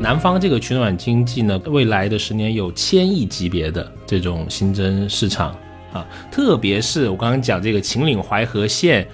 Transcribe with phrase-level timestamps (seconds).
[0.00, 5.56] 南方这个取暖经济呢，未来的十年有千亿级别的这种新增市场
[5.92, 9.06] 啊，特别是我刚刚讲这个秦岭淮河线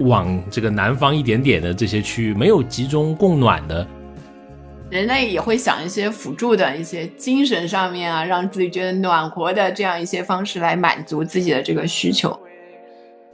[0.00, 3.86] 往这个南方一点点的这些区域，没有集中供暖的，
[4.90, 12.38] 人类也会想一些辅助的一些精神上面啊，让自己觉得暖和的这样一些方式来满足自己的这个需求。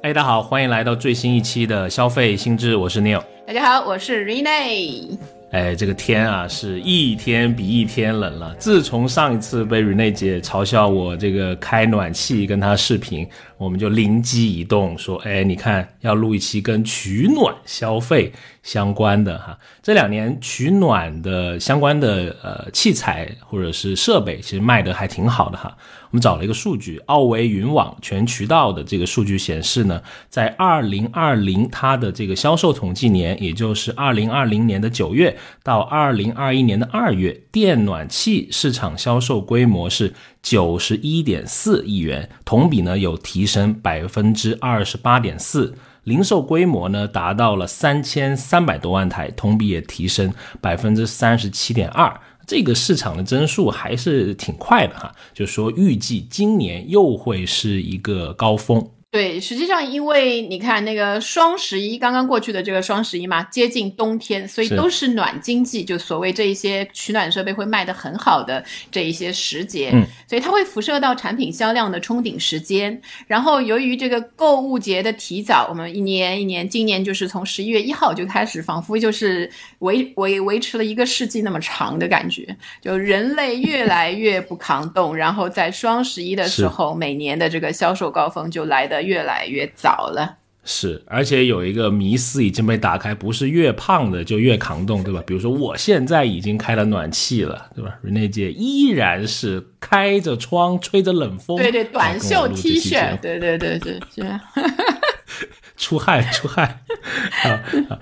[0.02, 3.22] 哎，大家好，欢迎来到最新一期的消费新知，我是 Neil。
[3.46, 5.18] 大家好，我是 Rene。
[5.50, 8.54] 哎，这个天啊，是一天比一天冷了。
[8.54, 18.32] 自从上一次被 Rene 姐嘲笑我这个开暖气跟她视频，我们就灵机一动说，哎，你看要录一期跟取暖消费
[18.62, 19.58] 相关的哈。
[19.82, 25.76] 这两年取暖的相关的呃器材或者是设备，其实卖的还挺好的哈。
[26.10, 45.76] 我们找了一个数据，奥维云网全渠道的这个数据显示呢，在二零二零它的这个销售统计年，也就是二零二零年的九月到二零二一年的二月，电暖气市场销售规模是九十一点四亿元，同比呢有提升百分之二十八点四，
[46.10, 52.20] 零售规模呢达到了三千三百多万台，同比也提升百分之三十七点二。
[52.46, 58.84] 这个市场的增速还是挺快的哈，就是说预计今年又会是一个高峰。
[59.12, 69.90] 对，实际上因为你看那个双十一刚刚过去的这个双十一嘛，接近冬天，所以都是暖经济，就所谓这一些取暖设备会卖得很好的这一些时节，
[70.28, 73.02] 所以它会辐射到产品销量的冲顶时间。
[73.26, 79.50] 然后由于这个购物节的提早，我们一年一年，今年就是从十一月一号就开始，仿佛就是
[79.80, 88.99] 维维维持了一个世纪那么长的感觉，就人类越来越不抗冻，然后在双十一的时候，每年的这个销售高峰就来的。
[89.02, 95.22] 越来越早了，是，而且有一个迷思已经被打开，不是越胖的就越抗冻，对吧？
[95.26, 97.98] 比如说我现在已经开了暖气了，对吧？
[98.02, 104.40] 瑞内姐依然是开着窗吹着冷风，对对，短袖 T 恤，对对对对，是，
[105.76, 106.80] 出 汗出汗，
[107.42, 107.98] 啊。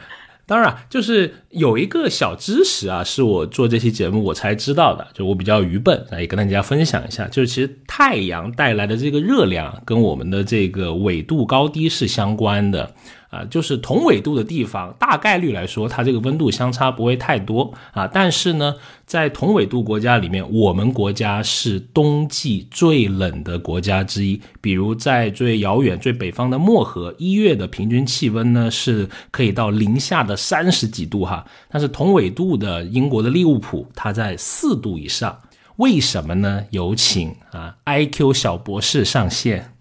[0.48, 7.28] 当然，就是有一个小知识啊，是我做这期节目我才知道的，就我比较愚笨，也跟大家分享一下。
[7.28, 12.90] 就是其实太阳带来的这个热量跟我们的这个纬度高低是相关的。
[13.30, 18.06] 啊，就是同纬度的地方，大概率来说，它这个温度相差不会太多啊。
[18.06, 18.74] 但是呢，
[19.04, 24.40] 在同纬度国家里面，我们国家是冬季最冷的国家之一。
[24.60, 31.44] 比如在最遥远、最北方的漠河，一月的平均气温呢是可以到零下的三十几度哈。
[31.68, 35.38] 但是同纬度的英国的利物浦，它在四度以上。
[35.76, 36.64] 为什么呢？
[36.70, 39.74] 有请啊，IQ 小博士上线。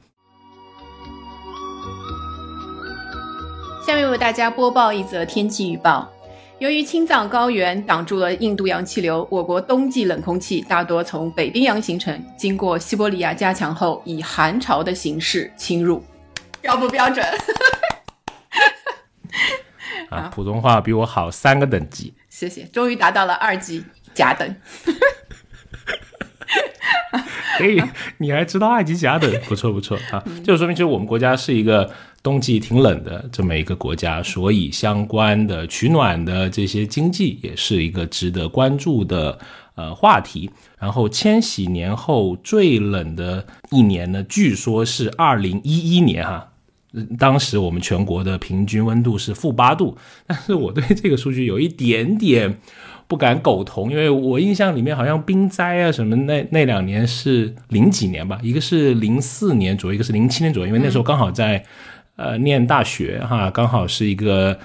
[3.87, 6.11] 下面为大家播报一则天气预报。
[6.59, 16.03] 由于青藏高原挡住了印度洋气流，我国冬季冷空气大多从北冰洋形成，经过西伯利亚加强后，以寒潮的形式侵入。
[16.59, 17.25] 标不标准？
[20.11, 22.13] 啊，普通话比我好三个等级。
[22.27, 24.53] 谢谢，终于达到了二级甲等。
[27.57, 27.81] 可以，
[28.19, 30.23] 你还知道二级甲等，不错不错啊！
[30.43, 31.89] 就说明其实我们国家是一个
[32.21, 39.37] 冬季挺冷的这么一个国家，所以相关的取暖的这些经济也是一个值得关注的
[39.75, 40.49] 呃话题。
[40.79, 46.47] 然后千禧年后最冷的一年呢，据说是二零一一年哈，
[47.17, 49.97] 当时我们全国的平均温度是负八度，
[50.27, 52.59] 但是我对这个数据有一点点。
[53.07, 61.63] 不敢苟同，因为我印象里面好像冰灾啊什么那那两年是零几年吧，一个是零四年左右，一个是零七年左右，因为那时候刚好在。
[62.17, 64.57] 呃，念大学哈，刚好是一个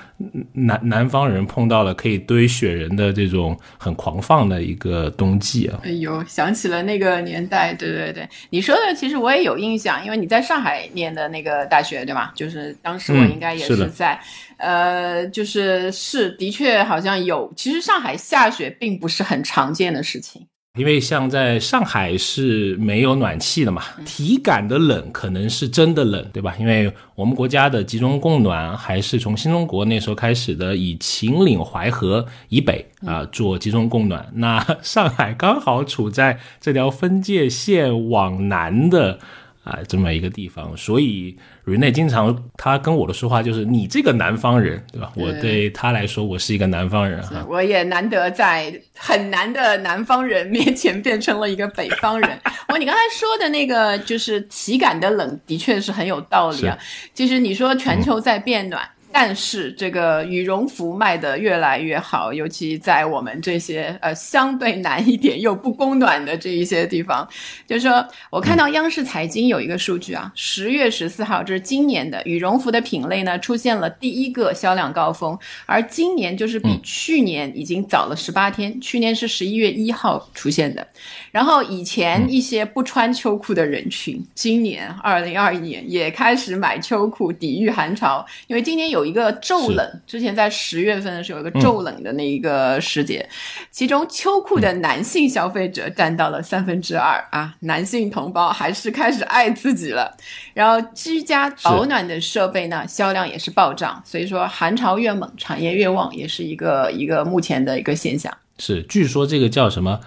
[0.54, 5.78] 南南方人碰到了可以堆雪人的这种很狂放的一个冬季啊。
[5.84, 12.32] 哎呦，想起了那个年代，对对对，你说的其实我也有印象，因为你在上海念的那个大学对吧？
[12.34, 14.18] 就是当时我应该也是在，
[14.56, 20.46] 呃，就是是的确好像有，其实上海下雪并不是很常见的事情。
[20.78, 26.54] 因为像在上海是没有暖气的嘛，体感的冷可能是真的冷，对吧？
[26.58, 34.26] 因为我们国家的集中供暖还是从新中国那时候开始的，以秦岭淮河以北啊做集中供暖。
[34.36, 39.18] 那 上海刚好处在这条分界线往南的。
[39.64, 45.12] 啊，这么一个地方，所以 Rene 经常他跟我的说话就是你这个南方人，对吧？
[45.14, 47.46] 我对他来说，我是一个南方人哈。
[47.48, 52.40] 我也难得在很难的南方人面前变成了一个北方人。
[52.68, 56.76] 我你刚才说的那个就是体感的冷，的确是很有道理啊。
[57.14, 58.82] 其实你说全球在变暖。
[59.12, 67.28] 但是这个羽绒服卖的越来越好，尤其在我们这些呃相对难一点又不供暖的这一些地方，
[67.66, 80.86] 就是说我看到央视财经有一个数据啊，十月十四号，这是今年的羽绒服的品类呢出现了第一个销量高峰，而今年就是比去年已经早了十八天，去年是十一月一号出现的，
[81.30, 89.01] 然后以前一些不穿秋裤的人群，今年二零二一年也开始买秋裤抵御寒潮，因为今年有。
[89.02, 93.28] 有一个骤冷，之前在十月份的时候有一个骤冷的那一个时节，
[93.72, 100.16] 其中秋裤的男性消费者占到了三分之二啊，男性同胞还是开始爱自己了。
[100.54, 108.32] 然后居家保暖的设备呢，销量也是暴涨，所以说寒潮越猛，产业越旺，也是一个一个目前的一个现象。
[108.58, 109.98] 是，据说这个叫什么？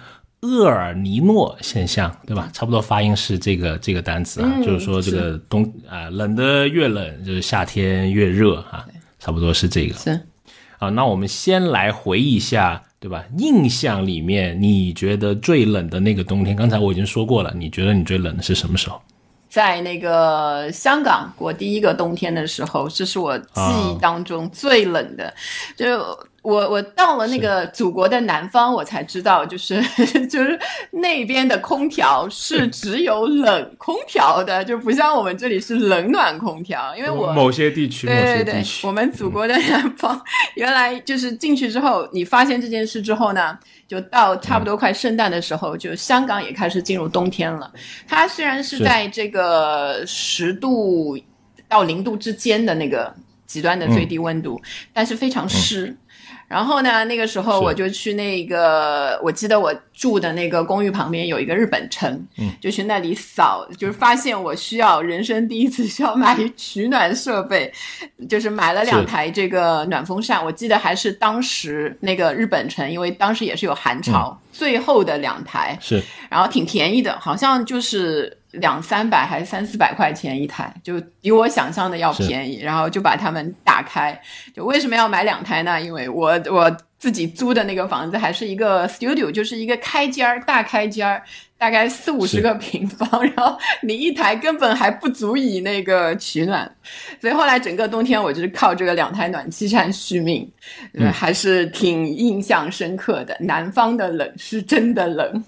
[0.42, 2.48] 厄尔尼诺现象，对吧？
[2.52, 8.86] 差不多发音是这个这个单词啊，就是说这个冬啊冷的越冷，就是夏天越热啊，
[9.18, 9.94] 差不多是这个。
[9.94, 10.20] 是
[10.78, 13.24] 啊，那我们先来回忆一下，对吧？
[13.38, 19.00] 印象里面你觉得最冷的那个冬天，刚才我已经说过了，你觉得你最冷的是什么时候？
[19.48, 25.34] 在那个香港过第一个冬天的时候，这是我记忆当中最冷的，
[25.76, 25.86] 就。
[26.46, 29.82] 我我到了那个祖国的南方，我才知道，就是
[30.30, 30.56] 就是
[30.92, 36.96] 那边的空调是只有冷空调的，就不像我们这里是冷暖空调。
[36.96, 40.22] 因为我某些地区，对对对，我们祖国的南方，
[40.54, 43.58] 原来就是进去之后，你发现这件事之后呢，
[43.88, 47.68] 就到差不多快圣诞的时候，就香港也开始进入冬天了。
[48.06, 51.18] 它虽然是在这个十度
[51.68, 53.12] 到零度之间的那个
[53.48, 55.96] 极端的最低温度，但是非常湿。
[56.48, 67.72] 然后呢，那个时候我就去那个，我记得我住的那个公寓旁边有一个日本城，嗯，就去那里扫，就是发现我需要人生第一次需要买取暖设备，
[68.28, 70.44] 就是买了两台这个暖风扇。
[70.44, 76.00] 我记得还是当时那个日本城，因为当时也是有寒潮，最后的两台是，
[76.30, 78.36] 然后挺便宜的，好像就是。
[78.56, 82.60] 两三百还是三四百块钱一台，就比我想象的要便宜。
[82.60, 84.20] 然后就把它们打开。
[84.54, 85.80] 就为什么要买两台呢？
[85.80, 91.22] 因为我我自己租的那个房子还是一个 studio，就是一个开间儿，大开间儿，
[91.58, 93.22] 大概四五十个平方。
[93.22, 96.70] 然后你一台根本还不足以那个取暖，
[97.20, 100.50] 所以后来整个冬天我就是靠这个两台暖气扇续命，
[101.12, 103.36] 还是挺印象深刻的。
[103.40, 105.44] 南方的冷是真的冷。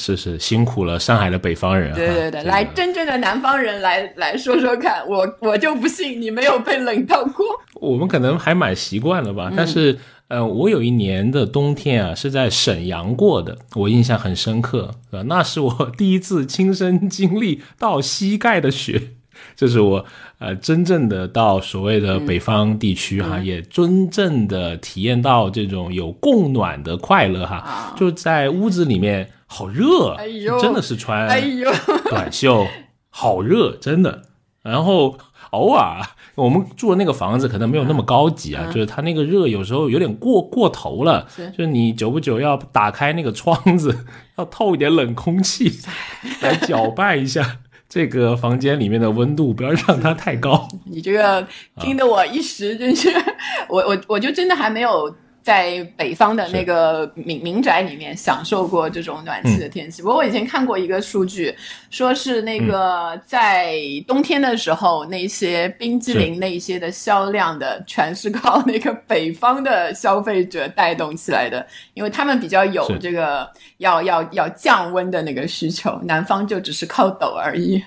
[0.00, 7.44] 是是辛苦了上海的北方人，对对对，来真正的南方人来来说说看，我我就不信你没有被冷到过。
[7.80, 9.98] 我们可能还蛮习惯了吧，但是
[10.28, 19.00] 呃，我有一年的冬天啊是在沈阳过的，我印象很深刻，呃，那是我第一次亲身经历到膝盖的雪，
[19.54, 20.04] 这是我
[20.38, 29.28] 呃真正的到所谓的北方地区哈，也真正的体验到这种有供暖的快乐哈，就在屋子里面。
[29.52, 30.16] 好热，
[30.60, 31.28] 真的是穿
[32.08, 32.64] 短袖，
[33.10, 34.22] 好热，真的。
[34.62, 35.18] 然后
[35.50, 36.00] 偶尔
[36.36, 44.04] 我们住的那个房子可能没有那么高级啊，就是它那个热有时候有点过过头了，就是你久不久要打开那个窗子，
[44.38, 45.80] 要透一点冷空气
[46.42, 47.58] 来搅拌一下
[47.88, 50.68] 这个房间里面的温度，不要让它太高。
[50.84, 51.44] 你这个
[51.80, 53.08] 听得我一时真是，
[53.68, 55.12] 我我我就真的还没有。
[55.42, 60.02] 在北方的那个民民宅里面享受过这种暖气的天气。
[60.02, 61.54] 不过我以前看过一个数据，
[61.90, 63.74] 说是那个在
[64.06, 77.82] 冬天的时候，那些冰激凌那些的销量的，全是靠那个北方的消费者带动起来的，因为他们比较有这个要要要降温的那个需求，南方就只是靠抖而已。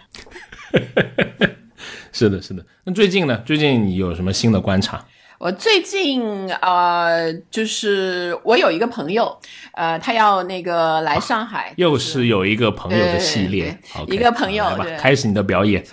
[2.12, 2.66] 是的，是的。
[2.84, 3.42] 那最近呢？
[3.46, 5.04] 最近你有什么新的观察？
[5.44, 9.38] 我最近呃，就是我有一个朋友，
[9.74, 14.64] 呃，他要那个来上海，又是有一个朋友的系列，一个朋友，
[14.98, 15.84] 开始你的表演。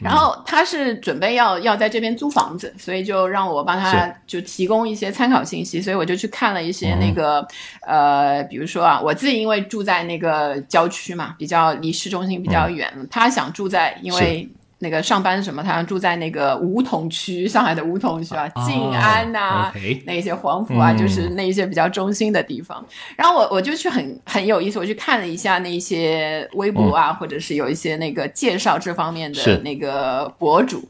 [0.00, 7.46] 然后他是准备要要在这边租房子，所以就让我帮他就提供一些参考信息，所以我就去看了一些那个
[7.86, 14.48] 呃，比如说啊，我自己因为住在那个郊区嘛，比较离市中心比较远，他想住在因为。
[14.78, 19.72] 那个上班什么，他住在那个梧桐区，上海的梧桐区啊，静安呐，
[20.04, 22.84] 那些黄埔啊，就是那一些比较中心的地方。
[23.16, 30.86] 然后我我就去很很有意思，我去看了一下那些微博啊，或者是有一些那个介绍这方面的那个博主。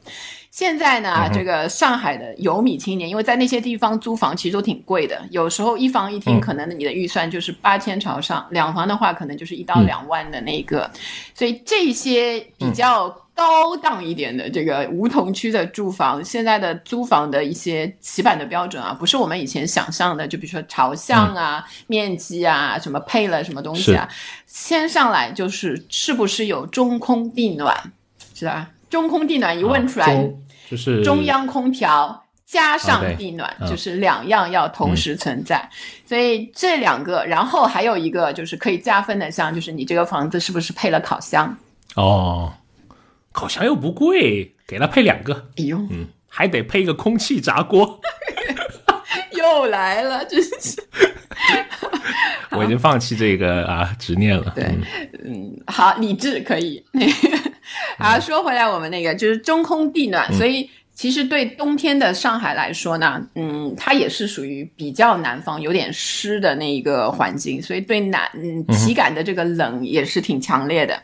[0.50, 10.90] 现在呢，这个上海的有米青年，因为在那些地方租房其实都挺贵的，有时候一房一厅可能你的预算就是八千朝上，两房的话可能就是一到两万的那个，
[11.34, 13.14] 所以这些比较。
[13.36, 24.08] 高档一点的这个梧桐区的住房，现在的租房的一些起板的标准啊，不是我们以前想象的，就比如说朝向啊、面积啊、什么配了什么东西啊，
[24.46, 27.92] 先上来就是是不是有中空地暖，
[28.34, 28.70] 是吧？
[28.88, 30.28] 中空地暖一问出来，
[30.70, 32.24] 就是中央空调。
[32.46, 35.68] 加上地暖，就是两样要同时存在，
[36.06, 41.58] 所以这两个，然后还有一个就是可以加分的，像就是你这个房子是不是配了烤箱？
[41.96, 42.52] 哦，
[43.36, 45.34] 烤箱又不贵，给他配两个。
[45.58, 48.00] 哎呦，嗯，还得配一个空气炸锅。
[49.36, 50.82] 又来了，真是。
[52.52, 54.50] 我已经放弃这个啊执念了。
[54.56, 54.64] 对，
[55.22, 56.82] 嗯，好，理智可以。
[58.00, 60.70] 好，说回来，我们那个就是中空地暖，所以。
[60.94, 70.98] 其实对冬天的上海来说呢，嗯，它也是属于比较南方、有点湿的那一个环境，所以对南嗯体感的这个冷也是挺强烈的。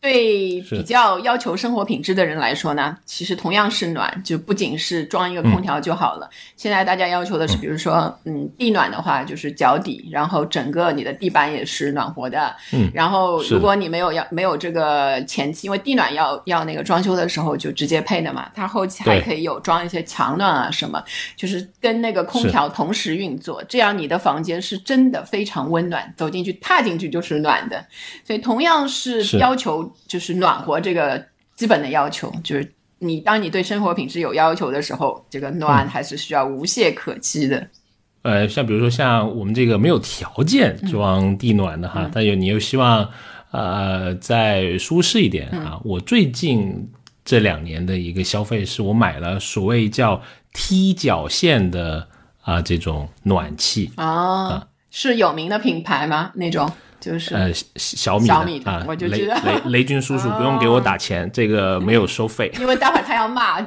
[0.00, 6.30] 对比较要求生活品质的人来说呢，其实同样是暖，就不仅是装一个空调就好了。
[6.54, 12.54] 现在大家要求的是，比如说，嗯，地暖的话就是脚底，然后整个你的地板也是暖和的。
[12.72, 21.02] 嗯，然后如果你没有要没有这个前期，因为地暖要要那个装修的时候就直接配的嘛，它后期还可以有装一些墙暖啊什么，
[21.34, 27.84] 就是跟那个空调同时运作，这样你的房间是真的非常温暖，走进去踏进去就是暖的。
[28.24, 29.90] 所以同样是要求。
[30.06, 31.24] 就是暖和这个
[31.54, 37.66] 基本的要求，就是你当你对生活品质有要求的时候，这个暖还是需要无懈可击的。
[38.22, 43.08] 呃，像比如说像我们这个没有条件装地暖的哈，但又你又希望
[43.52, 45.80] 呃再舒适一点啊。
[45.84, 46.90] 我最近
[47.24, 50.20] 这两年的一个消费是我买了所谓叫
[50.52, 52.08] 踢脚线的
[52.42, 56.32] 啊这种暖气啊，是有名的品牌吗？
[56.34, 56.68] 那种？
[57.00, 63.60] 就是呃小米的啊，我就雷雷雷军叔叔不用给我打钱，这个没有收费，因为待会儿他要骂。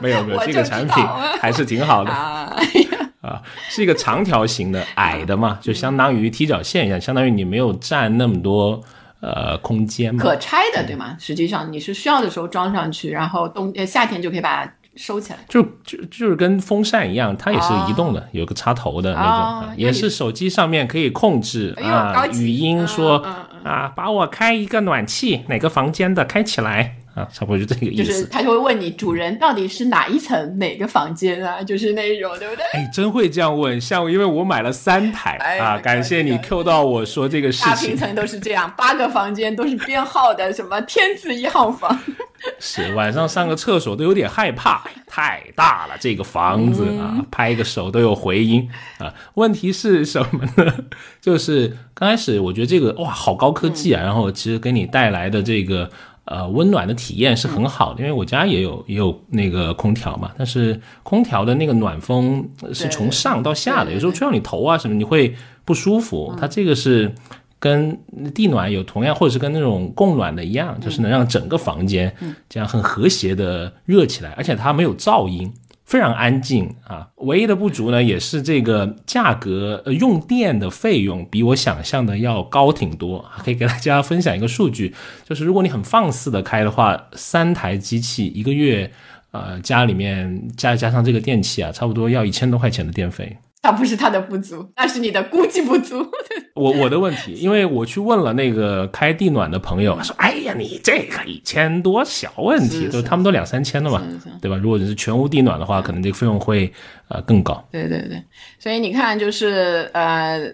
[0.00, 1.04] 没有 没有，这个产品
[1.40, 8.82] 还是挺好的啊，是一个长条形的矮的嘛，就相当于踢脚线一样，相当于你没有占那么多
[9.20, 10.22] 呃空间嘛。
[10.22, 11.16] 可拆的对吗？
[11.18, 14.72] 实际上你是需要的时候装上去，然后冬呃夏天就可以把它。
[14.96, 23.18] 收起来，就就就是跟风扇一样，它也是移动的，有个插头的那种，也是手机上面可以控制啊，语音说
[23.64, 26.96] 啊，把我开一个暖气，哪个房间的开起来。
[27.14, 28.04] 啊，差不多就这个意思。
[28.04, 31.62] 就是他就会问你，主人到底是哪一层哪个房间啊？
[31.62, 32.64] 就是那种，对不对？
[32.72, 33.80] 哎，真会这样问。
[33.80, 37.70] 像因为我买了三台啊，感谢你 Q 到我说这个事情。
[37.70, 41.96] 大平层都是这样，八个房间都是编号的，什么天字一号房。
[42.58, 48.68] 是晚上上个厕所都有点害怕，太大了这个房子啊，拍个手都有回音
[48.98, 49.14] 啊。
[49.34, 50.74] 问题是什么呢？
[51.22, 55.88] 就是刚开始我觉得这个哇，好高科技啊，然后其实给你带来的这个。
[56.26, 66.34] 呃，温暖的体验是很好的，因为我家也有也有那个空调嘛，但是空调的那个暖风是从上到下的，有时候吹到你头啊什么，你会不舒服。
[66.40, 67.14] 它这个是
[67.58, 67.98] 跟
[68.34, 72.14] 地暖有同样，或者是跟那种供暖的一样，就是能让整个房间
[72.48, 75.52] 这样很和谐的热起来，而且它没有噪音。
[75.84, 83.24] 非常安静啊，唯一的不足呢，也是这个价格，呃，用电的费用比我想象的要高挺多。
[83.44, 88.90] 可以给大家分享一个数据，就是如果你很放肆的开的话，三台机器一个月，
[89.30, 93.36] 呃，家里面加加上这个电器啊，差不多要一千多块钱的电费。
[93.64, 96.06] 它不是它的不足，那是你的估计不足。
[96.54, 104.02] 我我的问题，因为我去问了那个开地暖的朋友，说：“哎呀，你这个一千多小问题，就他们都两三千的嘛，
[104.42, 104.56] 对吧？
[104.58, 106.70] 如果你是全屋地暖的话，可能这个费用会
[107.08, 108.22] 呃更高。”对对对，
[108.58, 110.52] 所以你看，就是呃。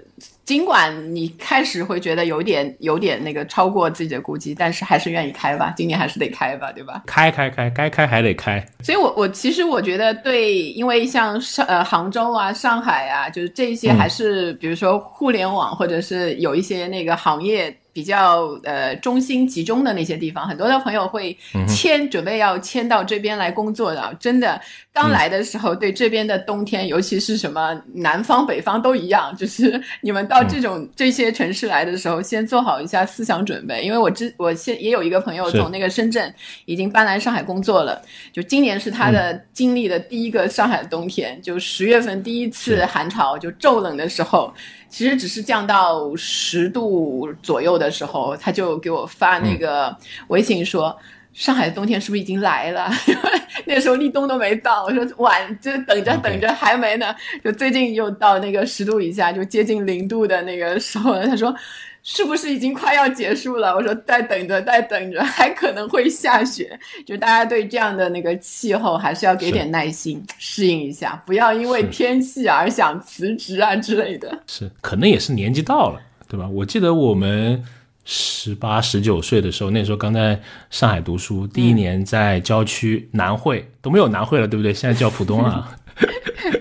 [0.51, 5.73] 尽管你开始会觉得有点有点那个超过自己的估计，但是还是愿意开吧。
[5.79, 7.01] 今年还是得开吧，对吧？
[7.07, 8.61] 开开开，该开还得开。
[8.83, 17.73] 所以，我我其实我觉得对，因为像上呃杭州啊、上海啊，就是这些还是比如说互联网或者是有一些那个行业。
[18.01, 21.37] 比较呃中心集中的那些地方，很多的朋友会
[21.69, 24.17] 迁，准备要迁到这边来工作的。
[24.19, 24.59] 真的，
[24.91, 33.83] 刚来的时候对这边的冬天，尤其是什么南方北方都一样，就是你们到这种这些城市来的时候，先做好一下思想准备。
[33.83, 38.01] 因为我之我现也有一个朋友从那个深圳已经搬来上海工作了，
[38.33, 44.51] 就今年是他的经历的第一个上海的冬天，就十月份第一次寒潮，就骤冷的时候。
[44.91, 49.97] 其实只是降到十度左右的时候，他就给我发那个
[50.29, 50.95] 微信说
[51.33, 52.91] ：“上海的冬天是不是已经来了？
[53.67, 57.15] 那时候立冬都没到，我说晚就等着等着还没呢。
[57.45, 61.25] 就最近又到那个十度以下，就接近零度的那个时候了。
[61.29, 61.55] 他说
[62.03, 63.75] 是不是已经快要结束了？
[63.75, 66.79] 我说再等着，再等着， 还可能会下雪。
[67.07, 74.37] 就大家对这样的那个气候还是要给点耐心，适应一下，不要因为天气而想辞职啊之类的。
[74.47, 76.49] 是，可能也是年纪到了，对吧？
[76.49, 77.63] 我记得我们。
[78.05, 80.41] 十八十九岁的时候，那时候刚在
[80.71, 84.73] 上海读书，第一年在郊区南汇都没有南汇了，对不对？
[84.75, 85.69] 现在叫浦东了。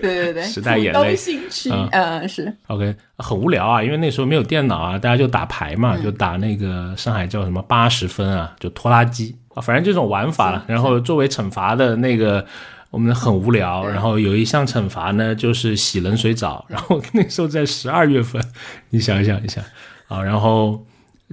[0.00, 1.16] 对对， 时代眼泪。
[1.16, 2.54] 新区，嗯，是。
[2.66, 10.64] OK，很无聊啊，因为那时候没有电脑啊，大家就打牌嘛，就打那个上海叫什么八十分啊，就拖拉机啊，反正这种玩法了。
[10.68, 12.44] 然后作为惩罚的那个，
[12.90, 13.86] 我们很无聊。
[13.88, 16.66] 然后有一项惩罚呢，就是洗冷水澡。
[16.68, 18.42] 然后那时候在十二月份，
[18.90, 19.62] 你想想一下
[20.08, 20.84] 啊，然后。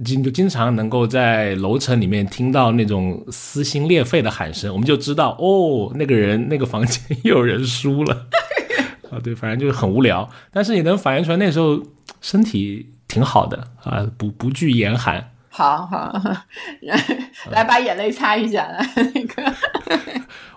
[0.04, 8.26] 经就经常能够在楼层里面听到那种撕心裂肺的喊声，我们就知道哦，那个人那个房间 又有人输了
[9.10, 9.18] 啊。
[9.22, 11.82] 对，反正就是很无聊，但是也能反映出来那时候
[12.20, 15.32] 身体挺好的啊，不不惧严寒。
[15.48, 16.12] 好好，
[17.50, 19.52] 来把眼泪擦一下来，那个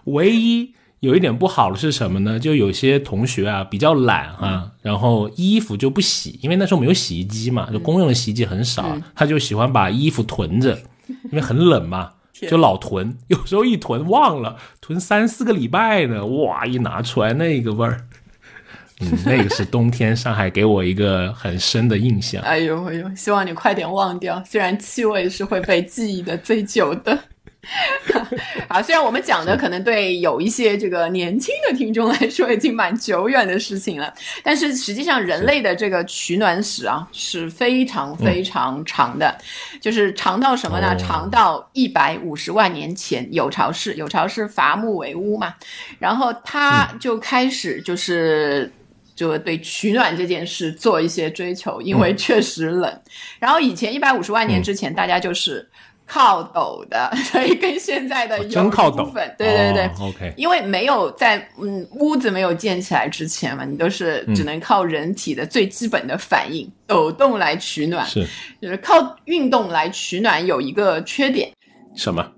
[0.03, 0.73] 唯一。
[1.01, 2.39] 有一点不好的是什么呢？
[2.39, 10.77] 就有些同学啊比较懒啊，然后衣服就不洗，因为那时候没有洗衣机嘛，就公用的洗衣机很少，他就喜欢把衣服囤着，
[11.09, 12.11] 因为很冷嘛，
[12.47, 18.05] 就老囤，有时候一囤忘了，囤三四个礼拜呢，哇，一拿出来那个味儿，
[19.01, 22.43] 嗯，那个是冬天上海给我一个很深的印象。
[22.43, 27.17] 哎呦哎呦，希望你快点忘掉，虽然气味是会被记忆的最久的。
[28.67, 34.11] 好，虽然我们讲的可能对有一些这个年轻的听众来说已经蛮久远的事情了，
[34.43, 39.37] 但是实际上人类的这个取暖史啊是非常非常长的，
[39.79, 40.95] 就是长到什么呢？
[40.95, 45.53] 长到一百五十万年前，有巢氏，有巢氏伐木为屋嘛，
[45.99, 48.73] 然后他就开始就是
[49.15, 53.01] 就对取暖这件事做一些追求，因为确实冷。
[53.39, 55.69] 然后以前一百五十万年之前，大家就是。
[56.11, 68.27] 靠抖的， 所以跟现在的有部分，对对对，OK，因为没有在嗯屋子没有建起来之前嘛，你都是只能靠人体的最基本的反应抖动来取暖，是，
[68.61, 71.49] 就是靠运动来取暖有一个缺点，
[71.95, 72.29] 什么？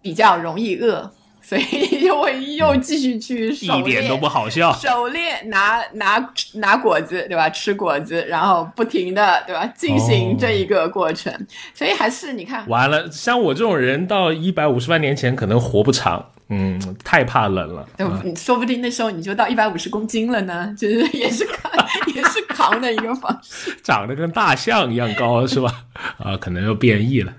[0.00, 1.10] 比较容易饿。
[1.46, 6.18] 所以 又会又继续去一点都不好笑，狩猎拿拿
[6.54, 7.48] 拿果子对吧？
[7.48, 9.64] 吃果子，然后不停的对吧？
[9.76, 11.32] 进行这一个过程，
[11.72, 17.86] 所以还是你看完了，像我这种人到一百五十万年前可能活不长，嗯，太怕冷了。
[17.96, 21.70] 对，说不定那时候你就到一百五十公斤了呢，就是 也是扛
[22.12, 25.72] 也是扛的一个方式， 长得跟大象一样高是吧？
[26.18, 27.32] 啊，可能又变异了。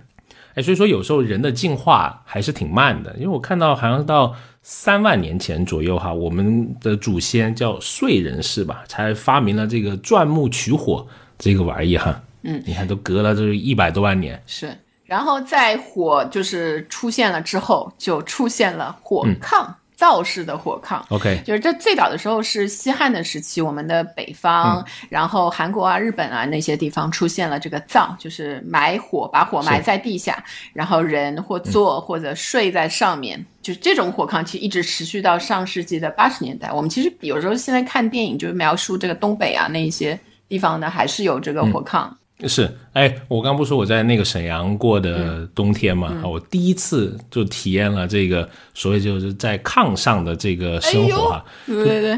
[0.58, 11.06] 哎，所以说有时候人的进化还是挺慢的，因为我看到好像到三万年前左右哈，我们的祖先叫燧人氏吧，才发明了这个钻木取火
[11.38, 12.20] 这个玩意哈。
[12.42, 14.42] 嗯，你看都隔了这一百多万年。
[14.48, 19.68] 是，然后在火就是出现了之后，就出现了火炕。
[19.98, 36.72] 灶式的火炕，OK，就是这最早的时候是西汉的时期，我们的北方，然后韩国啊、日本啊那些地方出现了这个灶，就是埋火，把火埋在地下，然后人或坐或者睡在上面，就是这种火炕，其实一直持续到上世纪的八十年代。
[36.72, 42.08] 我们其实有时候现在看电影，就是描述这个东北啊那一些地方呢，还是有这个火炕。
[42.46, 51.46] 是，哎，我刚不说我在那个沈阳过的冬天嘛，我第一次就体验了这个所谓就是在炕上的这个生活哈。
[51.66, 52.12] 对对对，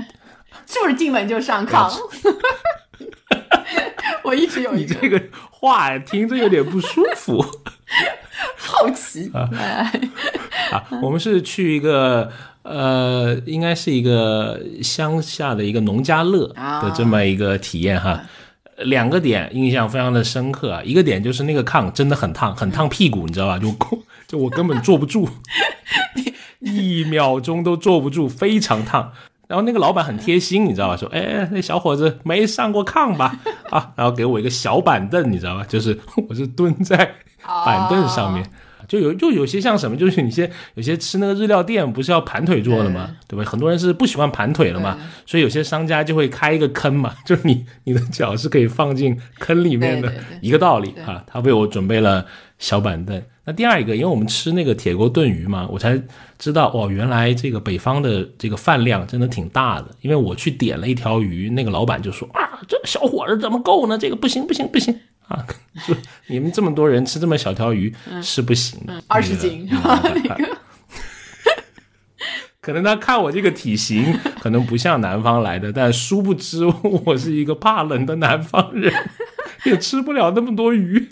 [0.68, 1.98] 是不 是进门就上炕？
[4.24, 7.42] 我一直有你这个话听着有点不舒服，
[8.58, 9.50] 好奇啊！
[10.72, 12.30] 啊，我们是去一个
[12.64, 18.22] 呃，应该是一个乡下的一个农家乐的这么一个体验哈。
[18.80, 23.60] 两个点印象非常的深刻啊，一个点就是那个炕真的很烫，很烫屁股，你知道吧？
[23.60, 23.74] 就
[24.28, 25.28] 就我根本坐不住，
[26.60, 29.12] 一秒钟都坐不住，非常烫。
[29.48, 30.96] 然后那个老板很贴心，你知道吧？
[30.96, 33.36] 说，哎，那小伙子没上过炕吧？
[33.72, 35.66] 啊，然后给我一个小板凳，你知道吧？
[35.68, 38.46] 就是我是蹲在板凳上面。
[38.90, 43.12] 就有就有些像什么，就是你些有些吃那个日料店不是要盘腿坐的嘛？
[43.28, 43.46] 对吧？
[43.50, 51.24] 很多人是不喜欢盘腿的嘛，所以有些商家就会开一个坑嘛， 就是你你的脚是可以放进坑里面的一个道理啊。
[51.28, 52.26] 他为我准备了
[52.58, 53.22] 小板凳。
[53.50, 56.00] 那第二一个，因为我们吃那个铁锅炖鱼嘛，我才
[56.38, 59.90] 知道哦，原来这个北方的这个饭量真的挺大的。
[60.02, 63.98] 因为我去点了一条鱼，那个老板就说啊，这小伙子怎么够呢？
[63.98, 64.96] 这个不行不行不行。
[65.28, 65.44] 啊，
[65.82, 65.96] 说
[66.28, 69.68] 你们这么多人吃这么小条鱼是不行的，二十斤
[72.62, 76.66] 可能他看我这个体型，可能不像南方来的，但殊不知
[77.06, 78.94] 我是一个怕冷的南方人，
[79.66, 81.10] 也吃不了那么多鱼。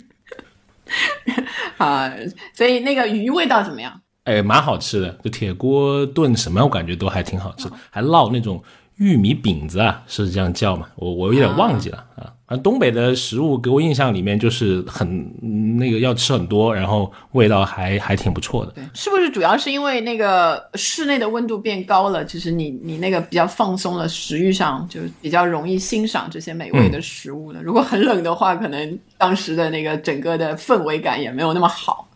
[1.78, 2.12] 啊，
[2.52, 4.00] 所以那个鱼味道怎么样？
[4.24, 8.62] 哎，蛮好吃的，就铁锅炖什么，我感觉都还挺好吃，还烙那种
[8.98, 10.86] 玉米饼子啊，是这样叫吗？
[10.96, 12.34] 我我有点忘记了啊。
[12.46, 15.06] 啊，东北的食物给我印象里面就是很
[15.42, 18.72] 嗯那个要吃很多，然后味道还还挺不错的。
[18.72, 27.62] 对，是不是主要是因为那个室内的温度变高了，就是你你那个比较放松了，食欲上就比较容易欣赏这些美味的食物了。
[27.62, 32.07] 如果很冷的话，可能当时的那个整个的氛围感也没有那么好，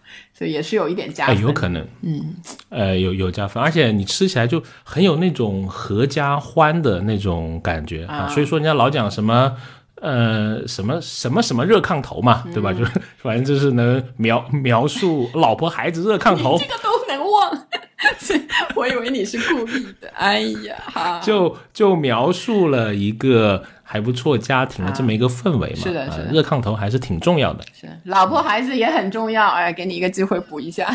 [0.43, 1.43] 所以也是有一点加哎，分。
[1.45, 2.35] 有可能，嗯，
[2.69, 8.23] 呃，有有加分，而且你吃起来就很有那种合家欢的那种感觉啊。
[8.25, 9.57] 啊所以说，人家老讲什么。
[10.01, 12.73] 呃，什么什么什么热炕头嘛，对吧？
[12.73, 17.67] 就是反正就是能描描述老婆孩子热炕头 这，个都能忘，
[18.75, 20.09] 我以为你是故意的。
[20.17, 25.77] 哎呀，哈，就就描述了一个还不错家庭的这么一个氛围嘛。
[25.81, 29.47] 啊是的是的热炕头还是挺重要的是老婆孩子也很重要。
[29.49, 30.89] 哎，给你一个机会补一下。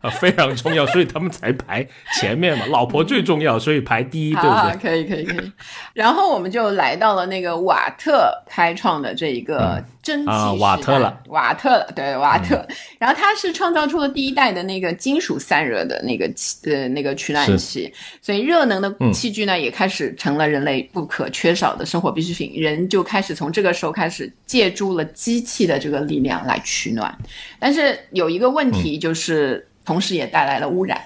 [0.00, 1.86] 啊，非常重要，所以他们才排
[2.18, 2.64] 前面嘛。
[2.66, 4.80] 老婆最重要，所以排第一，对不啊，对？
[4.80, 5.52] 可以可以可以。
[5.92, 12.66] 然后我们就来到了那个瓦特开创的这一个蒸汽瓦特了，瓦特了，对瓦特。
[12.98, 22.60] 然后他是创造出了第一代的那个金属散热的那个器呃那个取暖器，所以热能的器具呢、也开始成了人类不可缺少的生活必需品。
[22.60, 27.14] 人就开始从这个时候开始借助了机器的这个力量来取暖，
[27.58, 31.02] 但是有一个问题就是，同时也带来了污染。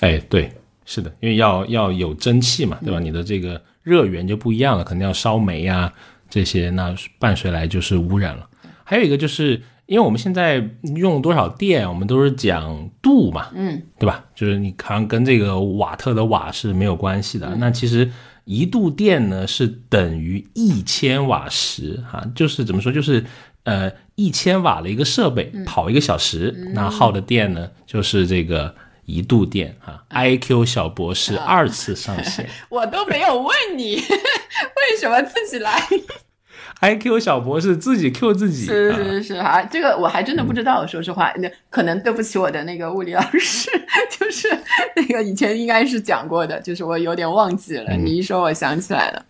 [0.00, 0.50] 哎，对，
[0.86, 2.98] 是的，因为要要有蒸汽嘛，对吧？
[2.98, 5.92] 你的这个热源就不一样了，肯定要烧煤啊
[6.30, 8.48] 这些，那伴随来就是污染了。
[8.82, 14.24] 还有一个就是，因为我们现在用多少电，我们都是讲度嘛，嗯，对吧？
[14.34, 17.54] 就是你好像跟这个瓦特的瓦是没有关系的。
[17.58, 18.10] 那其实
[18.46, 23.22] 一度电呢是等于一千瓦时哈、就是怎么说，就是
[23.64, 28.74] 呃一千瓦的一个设备跑一个小时，那耗的电呢就是这个
[29.04, 32.48] 一度电哈、IQ 小博士二次上线。
[32.70, 35.82] 我都没有问你 为什么自己来。
[36.80, 43.70] IQ 小博士自己 Q 自己，是啊是是啊，这个我还真的不知道，说实话，那可能对不起我的那个物理老师，
[44.10, 44.48] 就是
[44.96, 49.24] 那个以前应该是讲过的，就是我有点忘记了，你一说我想起来了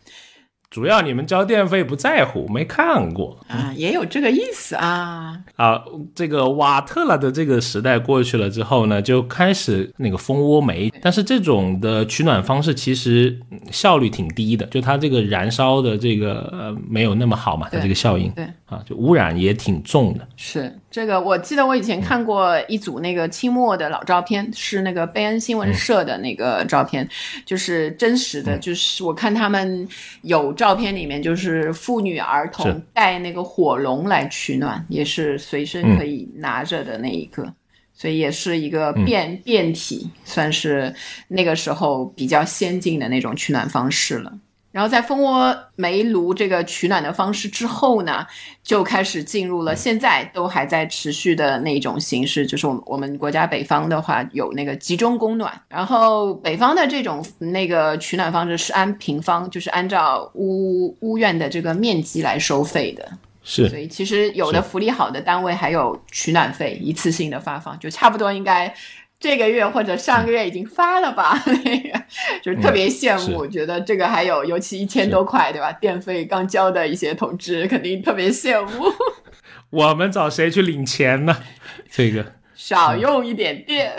[0.74, 3.38] 主要你们交电费不在乎，没看过。
[3.46, 5.80] 啊，也有这个意思啊，啊，
[6.16, 18.44] 这个瓦特了的这个时代过去了之后呢，就开始那个蜂窝煤，但是这种的取暖方式其实嗯效率挺低的，就它这个燃烧的这个呃没有那么好嘛，它这个效应对。
[18.74, 20.26] 啊，就污染也挺重的。
[20.36, 27.08] 是这个，我记得我以前看过一组那个清末的老照片，是那个贝恩新闻社的那个照片，
[27.44, 29.88] 就是真实的，就是我看他们
[30.22, 37.52] 有照片里面就是妇女儿童带那个火龙来取暖，也是随身可以拿着的那一个。
[37.96, 40.92] 所以也是一个变变体，算是
[41.28, 44.32] 那个时候比较先进的那种取暖方式了。
[44.74, 48.26] 然后在蜂窝煤炉这个取暖的方式之后呢，
[48.60, 63.08] 就开始进入了现在都还在持续的那种形式，就是我们我们国家北方的话有那个集中供暖，然后北方的这种那个取暖方式是按平方，就是按照屋屋院的这个面积来收费的。
[63.44, 63.68] 是。
[63.68, 68.74] 所，以其实有的福利好的单位还有取暖费一次性的发放，就差不多应该
[69.24, 71.42] 这个月或者上个月已经发了吧？
[71.64, 71.98] 那个
[72.42, 75.72] 就是特别羡慕，嗯觉得这个还有，尤其一千多块对吧？
[75.72, 78.84] 电费刚交的一些同志肯定特别羡慕，
[79.70, 81.34] 我们找谁去领钱呢？
[81.90, 83.94] 这个少用一点电。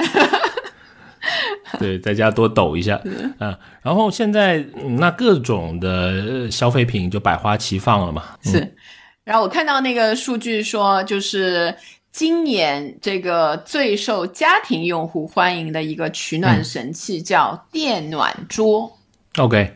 [1.79, 3.01] 对，在家多抖一下
[3.39, 3.57] 啊。
[3.81, 8.23] 然后现在、嗯那各种的呃消费品就百花齐放了嘛。
[8.43, 8.75] 是，
[9.23, 11.73] 然后我看到那个数据说，就是
[12.15, 18.97] 今年这个最受家庭用户欢迎的一个取暖神器叫电暖桌。
[19.35, 19.75] OK，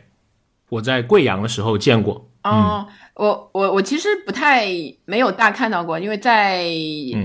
[0.70, 2.26] 我在贵阳的时候见过。
[2.44, 4.66] 哦，我我我其实不太
[5.04, 6.64] 没有大看到过，因为在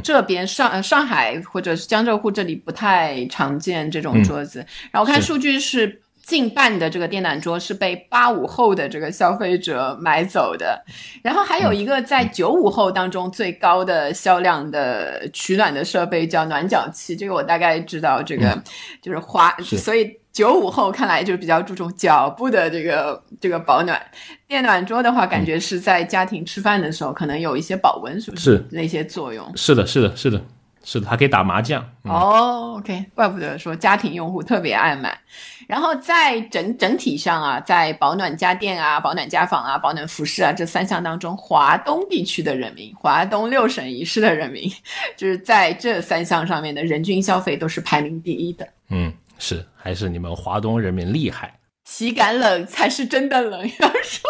[0.03, 4.59] 这边上、呃上海或者是江浙沪这里不太常见这种桌子。
[4.91, 6.01] 然后我看数据是。
[6.25, 10.83] 近半的这个电暖桌是被八五后的这个消费者买走的，
[11.21, 18.59] 然后还有一个在九五后当中最高的销量的取暖的设备叫暖脚器，这个我大概知道，这个
[19.03, 19.77] 就是华，是。
[19.77, 24.01] 所以九五后看来就比较注重脚部的这个这个保暖。
[24.47, 28.65] 电暖桌的话，感觉是在家庭吃饭的时候，可能有一些保温，是不是。
[28.71, 29.45] 那些作用？
[29.55, 30.41] 是的，是的，是的，
[30.87, 31.83] 是的，还可以打麻将。
[32.03, 35.19] 哦，OK，怪不得说家庭用户特别爱买。
[35.67, 44.71] 然后在整整体上啊，在保暖家电啊、保暖家纺啊、保暖服饰啊这三项当中，华东地区的人民，华东六省一市的人民，
[45.17, 48.67] 就是在这三项上面的人均消费都是排名第一的。
[48.89, 51.51] 嗯，是，还是你们华东人民厉害。
[51.83, 54.29] 体感冷才是真的冷，要说，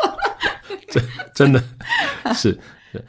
[0.89, 1.61] 真真的
[2.33, 2.57] 是。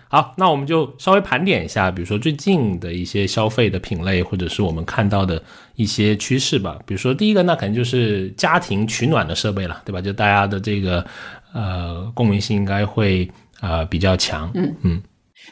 [0.09, 5.43] 好，那我们就稍微盘点一下，比如说最近的一些消费的品类，或者是我们看到的
[5.75, 6.79] 一些趋势吧。
[6.87, 10.01] 比如说第一个，那肯定就是家庭取暖的设备了，对吧？
[10.01, 11.05] 就大家的这个
[11.53, 14.51] 呃共鸣性应该会呃比较强。
[14.55, 15.03] 嗯嗯。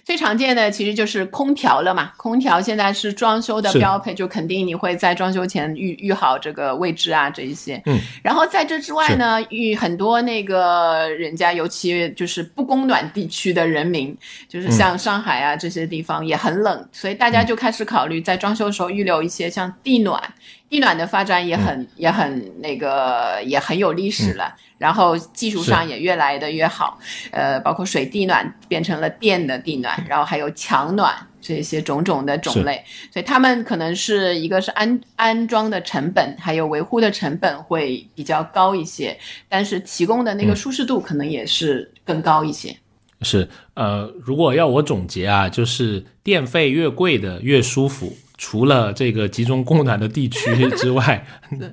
[0.02, 7.80] 最常见的其实就是空调了嘛，空调现在是装修的标配，就肯定你会在装修前预预好这个位置啊，这一些。
[7.87, 14.16] 嗯，然后在这之外呢，预很多那个人家，尤其就是不供暖地区的人民，
[14.48, 20.22] 就是像上海啊这些地方也很冷，所以大家就开始考虑在装修的时候预留一些像地暖。
[20.70, 26.98] 地暖的发展也很也很那个也很有历史了，然后技术上也越来的越好，
[27.31, 39.16] 呃，包括水地暖变成了电的地暖，然后还有墙暖这些种种的种类，所以他们可能是一个是安安装的成本还有维护的成本会比较高一些，
[39.48, 42.74] 但是提供的那个舒适度可能也是更高一些。
[43.20, 48.12] 是呃，如果要我总结啊，就是电费越贵的越舒服。
[48.46, 51.26] 除了这个集中供暖的地区 之外，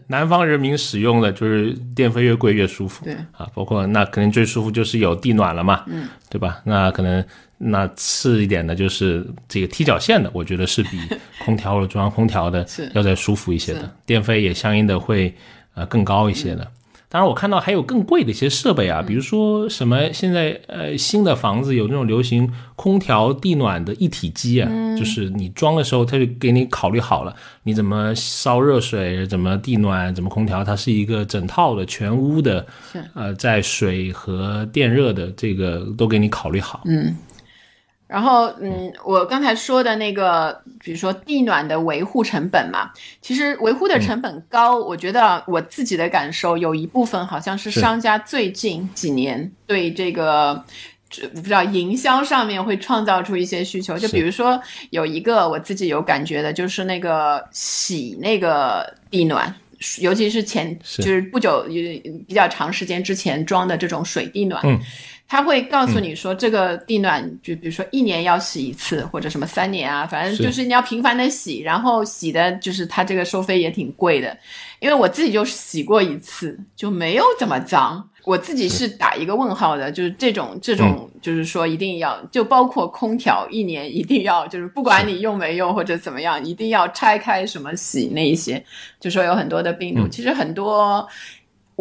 [0.07, 3.03] 南方人民使用的就是电费越贵越舒服。
[3.03, 6.61] 对啊，包括那肯定最舒服就是有地暖了嘛，嗯，对吧？
[6.63, 7.21] 那可能
[7.57, 10.97] 那次一点的就是这个踢脚线的，我觉得是比
[11.43, 15.35] 空调或者中央空调的要再舒服一些的，电费也相应的会
[15.73, 16.65] 呃更高一些的。
[17.13, 32.65] 当然，我看到还有更贵的一些设备啊，比如说什么现在呃新的房子有那种流行空调地暖的一体机啊，就是你装的时候，它就给你考虑好了，你怎么烧热水，怎么地暖，怎么空调，它是一个整套的全屋的，
[33.13, 36.83] 呃，在水和电热的这个都给你考虑好。
[36.85, 37.13] 嗯。
[38.11, 50.61] 然后，嗯，我刚才说的那个，比如说地暖的维护成本嘛，其实维护的成本高，我觉得我自己的感受有一部分好像是商家最近几年对这个，
[51.33, 59.55] 不知道营销上面会创造出一些需求，就比如说有一个我自己有感觉的，就是那个洗那个地暖，
[59.99, 61.65] 尤其是前就是不久
[62.27, 64.61] 比较长时间之前装的这种水地暖。
[65.31, 74.37] 他会告诉你说，这个地暖就比如说一年要洗一次，或者什么三年啊，反正就是你要频繁的洗，然后洗的就是它这个收费也挺贵的。
[74.81, 78.05] 因为我自己就洗过一次，就没有怎么脏。
[78.25, 88.61] 我自己是打一个问号的，就是这种这种，就是说一定要，就包括空调一年一定要，就是不管你用没用或者怎么样，一定要拆开什么洗那一些，
[88.99, 91.07] 就说有很多的病毒，其实很多。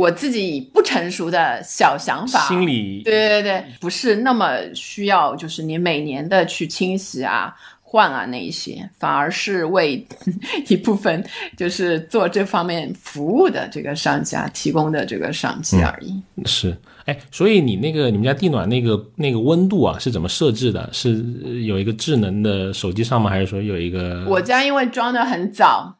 [0.00, 10.02] 我自己不成熟的小想法，心理对对对，不是那么需要，就是你每年的去清洗啊、换啊那一些，反而是为
[10.68, 11.22] 一部分
[11.54, 16.18] 就是做这方面服务的这个商家提供的这个商机而已。
[16.46, 20.88] 是，哎，所以你那个你们家地暖那个那个温度啊是怎么设置的？
[20.94, 21.22] 是
[21.66, 23.28] 有一个智能的手机上吗？
[23.28, 24.24] 还是说有一个？
[24.26, 25.98] 我家因为装的很早。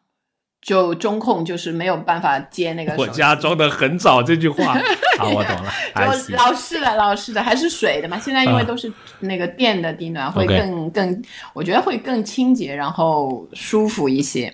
[0.63, 2.95] 就中控就是没有办法接那个。
[2.97, 4.75] 我家装的很早，这句话，
[5.19, 5.73] 好，我懂了。
[5.95, 8.19] 就老式的，老式的还是水的嘛。
[8.19, 11.23] 现在因为都是那个电的地暖，会更更，
[11.55, 14.53] 我觉得会更清洁，然后舒服一些。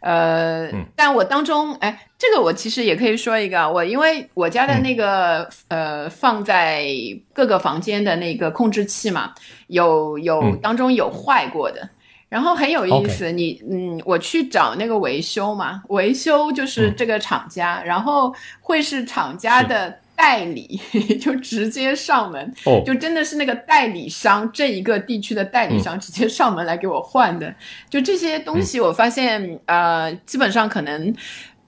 [0.00, 6.84] 呃，但我当中，哎，这个我其实也可以说一个，我因为我家的那个呃放在
[7.32, 9.32] 各个房间的那个控制器嘛，
[9.68, 11.88] 有有当中有坏过的。
[12.34, 20.80] 然后很有意思，你嗯，我去找那个维修嘛，维修就是这个厂家，然后会是厂家的代理，
[21.22, 22.52] 就直接上门，
[22.84, 27.54] 就真的是那个代理商这一个地区的代理商直接上门来给我换的，
[27.88, 31.14] 就这些东西，我发现呃，基本上可能。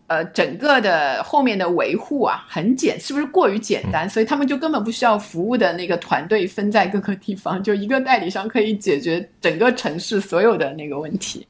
[0.08, 4.08] 呃，整个的后面的维护啊，很简，是不是过于简单？
[4.08, 11.44] 所以他们就根本不需要服务的那个团队分在各个地方，就一个代理商可以解决整个城市所有的那个问题。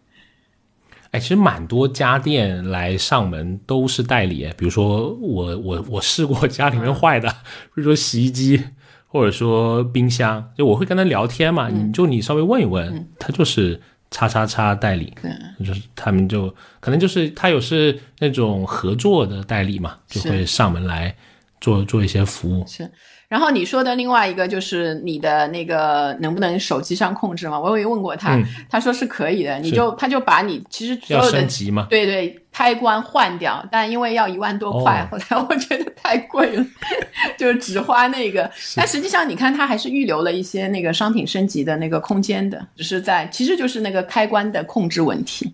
[1.10, 8.64] 哎，其实蛮多家电来上门都是代理，比如说我我我试过家里面坏的，比如说洗衣机
[9.06, 13.82] 或者说冰箱，就我会跟他聊天嘛，你就你稍微问一问，他就是。
[14.16, 15.12] 叉叉叉代理，
[15.58, 16.48] 就是他们就
[16.80, 21.14] 可能就是他有是那种合作的代理嘛，就会上门来
[21.60, 22.66] 做做一些服务。
[22.66, 22.90] 是。
[23.28, 27.58] 然后你说的另外一个就是你的那个能不能手机上控制嘛？
[27.58, 28.38] 我有问过他，
[28.70, 29.58] 他说是可以的。
[29.58, 36.64] 你就他就把你其实所有的升级嘛，对对，开关换掉，但因为要一万多块，后来我觉得太贵了，
[37.36, 38.48] 就只花那个。
[38.76, 45.52] 但实际上你看，他还是预留了一些那个商品升级的那个空间的，只是在其实就是那个开关的控制问题，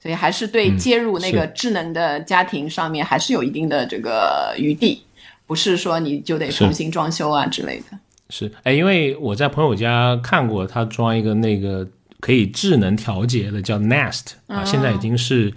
[0.00, 5.04] 所以还是对接入那个智能的家庭上面还是有一定的这个余地。
[5.52, 7.98] 不是说你就得重新装修啊之类的。
[8.30, 11.86] 是，哎，因为我在朋友家看过，他装一个那个
[12.20, 15.52] 可以智能调节的，叫 Nest 啊，现在已经是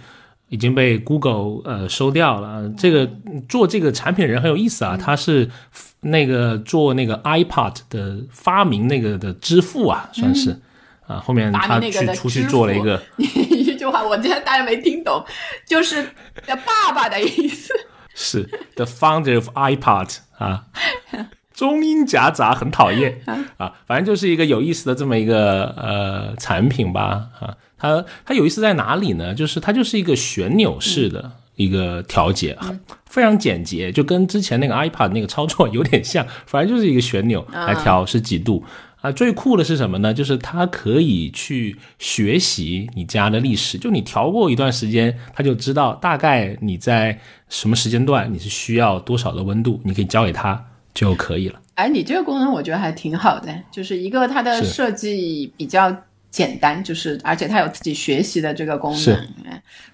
[0.50, 2.70] 已经被 Google 呃收掉了。
[2.76, 3.10] 这个
[3.48, 5.50] 做这个产品人很有意思啊，他是
[6.00, 10.54] 那个做那个 iPod 的发明那个的之父啊，算是
[11.06, 15.24] 啊，后面他去出去做了一个一 句话，我今天大家没听懂，
[15.66, 16.06] 就是
[16.46, 17.72] 爸爸的意思。
[18.18, 20.64] 是 The founder of iPod 啊，
[21.54, 23.20] 中英夹杂，很讨厌
[23.58, 23.74] 啊。
[23.86, 27.54] 反正就是一个有意思的这么一个呃产品吧啊。
[27.78, 29.34] 它它有意思在哪里呢？
[29.34, 32.74] 就是它就是一个旋钮式的一个调节啊，
[33.04, 36.26] 非常简洁，就跟之前那个 iPad 那个操作有点像。
[36.46, 38.64] 反正就是一个旋钮来调是几度。
[39.00, 40.12] 啊，最酷的是什么呢？
[40.12, 51.60] 就是它可以去学习你家的历史，就你调过一段时间，它就知道大概你在什么时间段你是需要多少的温度，你可以交给它就可以了。
[51.74, 55.96] 哎，你这个功能我觉得还挺好的，就是一个它的设计比较。
[56.36, 59.26] 简单就是，而且它有自己学习的这个功能。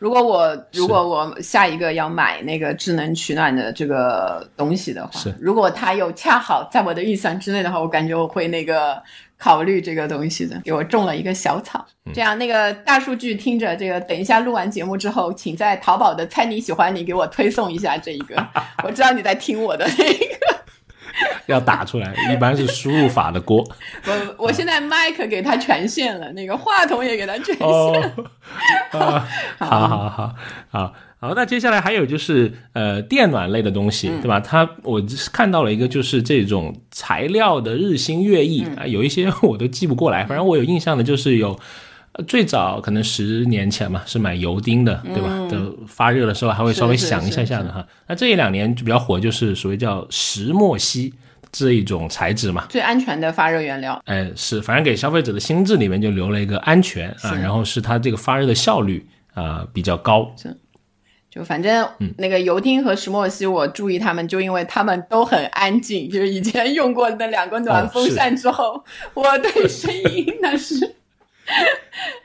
[0.00, 9.00] 如果我如果我下一个要买那个智能取暖的这个东西的话，如果它有恰好在我的预算之内的话，我感觉我会那个
[9.38, 10.60] 考虑这个东西的。
[10.64, 18.34] 给我种了一个小草，这样那个大数据听着这个，等一下录完节目之后，请在淘宝的猜你喜欢你给我推送一下这一个，
[18.82, 20.51] 我知道你在听我的那个。
[21.46, 23.64] 要打出来，一般是输入法的锅。
[24.06, 28.12] 我我现在麦克给他权限了，那个话筒也给他权限。
[28.90, 29.20] 好
[29.58, 30.34] 好好
[30.70, 34.40] 好好，那接下来还有就是呃电暖类的东西，对吧？
[34.40, 35.02] 它我
[35.32, 41.58] 看到了一个就是这种材料的日新月异啊，有一些我都记不过来，反正我有印象的就是有。
[42.28, 45.30] 最早可能十年前嘛，是买油钉的，对吧？
[45.48, 47.82] 的发热的时候还会稍微响一下下的哈。
[48.06, 51.14] 那这一两年就比较火，就是所谓叫石墨烯
[51.52, 54.00] 这一种材质嘛，最安全的发热原料。
[54.06, 60.32] 哎，是，反正给消费者的心智里面就留了一个安全啊，然后是它这个发热的效率啊比较高。
[60.36, 60.56] 是，
[61.30, 61.86] 就反正
[62.16, 66.08] 那个油汀和石墨烯，我注意他们，就因为他们都很安静。
[66.08, 68.82] 就是以前用过那两个暖风扇之后，
[69.14, 70.96] 我对声音那 是。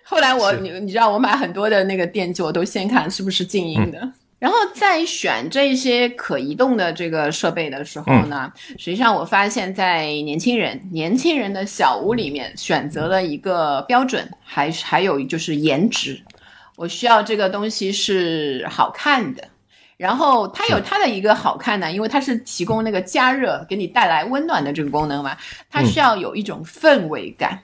[0.04, 16.22] 后来我你你知道我买很多的那个电器，我都先看是不是静音的，然后在选这些可移动的这个设备的时候呢，实际上我发现，在年轻人年轻人的小屋里面选择了一个标准，还还有就是颜值，
[16.76, 19.44] 我需要这个东西是好看的，
[19.98, 25.36] 然后它有它的一个好看呢，因为它是提供那个加热给你带来温暖的这个功能嘛，
[25.72, 27.60] 它需要有一种氛围感。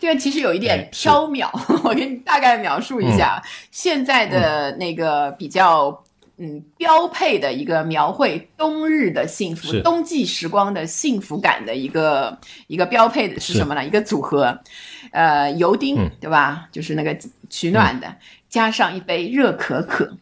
[0.00, 1.48] 这个其实有一点飘渺，
[1.82, 3.42] 我给你大概描述一下。
[3.72, 6.04] 现在的那个比较
[6.38, 13.84] 嗯标配的一个描绘冬日的幸福、冬季时光的幸福感的一个一个标配的是什么呢？
[13.84, 14.56] 一个组合，
[15.10, 16.68] 呃，油丁对吧？
[16.70, 17.16] 就是那个
[17.50, 18.14] 取暖的，
[18.48, 20.16] 加上一杯热可可，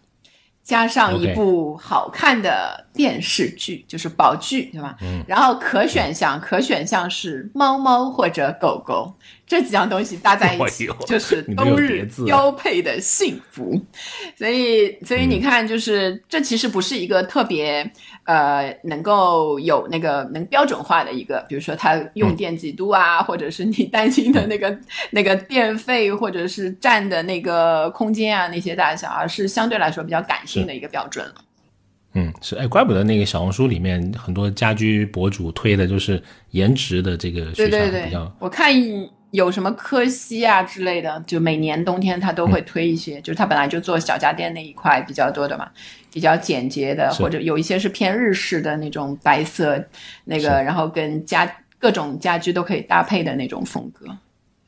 [0.63, 4.97] 加上一部好看的电视剧，就是宝剧对吧？
[5.03, 9.15] 嗯，然后可选项可选项是猫猫或者狗狗。
[9.49, 13.81] 这几样东西搭在一起， 就是冬日标配的幸福。
[14.37, 17.89] 所以，所以你看，就是这其实不是一个特别
[18.25, 24.77] 呃能够有那个能标准化的一个，比如说它用电几度啊，或者是你担心的那个
[25.13, 31.35] 那个电费，或者是占的那个空间啊那些大小，而是相对来说比较感性的一个标准了。
[32.17, 38.75] 嗯，是哎，怪不得那个小红书里面很多家居博主推的就是颜值的这个对对对，我看。
[39.33, 45.69] 有什么科西啊之类的，就每年冬天他都会推一些，就是他本来就做小家电那一块比较多的嘛，
[46.11, 49.85] 比较简洁的，或者有一些是偏日式的那种白色，
[50.25, 54.07] 那个然后跟家各种家居都可以搭配的那种风格。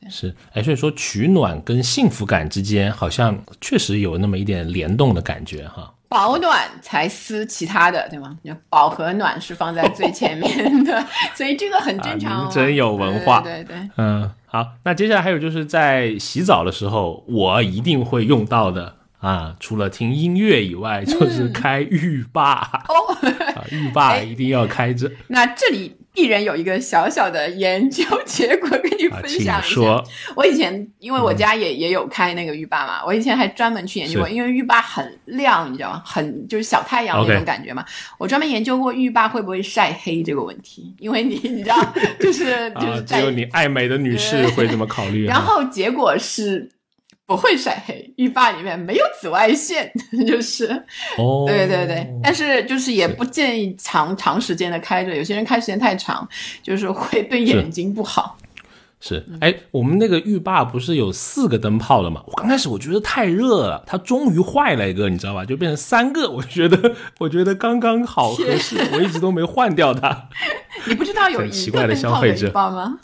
[0.07, 5.91] 是，哎，所以说取暖跟幸福感之间好像确实有那么一点联动的感觉哈。
[6.09, 8.35] 保暖才思其他的，对吗？
[8.67, 11.05] 保和暖是放在最前面的，
[11.35, 12.49] 所以这个很正常。
[12.49, 14.29] 真有文化，对对，嗯。
[14.51, 22.61] 好，那接下来还有就是在洗澡的时候，我一定会用到的啊，除了听音乐以外，就是开浴霸。
[22.87, 23.13] 哦，
[23.55, 25.11] 啊，浴霸 一定要开着。
[25.27, 29.61] 那这里艺人有一个小小的研究结果跟你啊，分享一下。
[29.61, 30.03] 说。
[30.35, 36.01] 我以前因为我家也、也有开那个浴霸嘛，我以前还专门去研究过，因为浴霸很亮，你知道吗？
[36.05, 37.85] 很就是小太阳那种感觉嘛。
[38.17, 45.25] 我专门研究过浴霸会不会晒黑这个问题，因为你 你知道，就是就啊是，在只有你爱美的女士会这么考虑。
[45.25, 46.67] 然啊后结果是
[47.29, 49.91] 不会晒黑，浴霸里面没有紫外线，
[50.27, 50.65] 就是
[51.15, 56.27] 哦，对对对，但是就是也不建议长长时间的开着，有些人开时间太长，
[56.63, 58.35] 就是会对眼睛不好。
[58.99, 62.23] 是，哎，我们那个浴霸不是有四个灯泡的吗？
[62.25, 65.45] 我刚开始我觉得太热了，它终于坏了一个，你知道吧？
[65.45, 70.29] 就变成三个，我觉得我觉得刚刚好合适，我一直都没换掉它。
[70.87, 72.99] 你不知道有一个很奇怪的灯泡的消费者浴霸吗？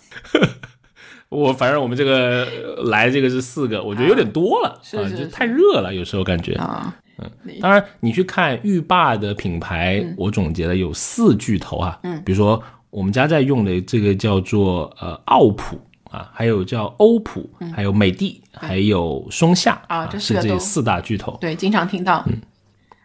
[1.35, 6.53] 我反正我们这个呃来这个是四个，我觉得有点多了，啊，就太热了，有时候感觉。
[6.55, 7.29] 啊，嗯
[7.61, 15.79] 当然，你去看浴霸的品牌，嗯我总结了有四巨头啊，嗯，比如说我们家在用的这个叫做呃奥普
[16.09, 21.37] 啊，还有叫欧普，还有美的，还有松下嗯啊这是这四大巨头。
[21.41, 22.23] 对，经常听到。
[22.27, 22.41] 嗯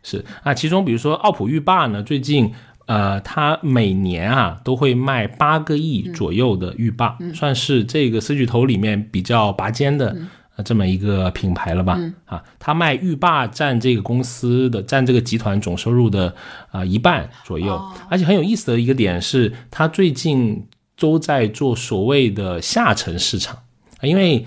[0.03, 2.51] 是啊，其中比如说奥普浴霸呢，最近
[2.91, 10.17] 呃，它每年啊都会卖八个亿左右的浴霸，算是这个四巨头里面比较拔尖的。
[10.57, 11.97] 呃这么一个品牌了吧？
[12.27, 16.35] 啊，它卖浴霸占这个公司的占这个集团总收入的
[16.73, 17.81] 啊、一半左右，
[18.11, 20.67] 而且很有意思的一个点是，它最近
[20.99, 23.57] 都在做所谓的下沉市场，
[24.01, 24.45] 啊因为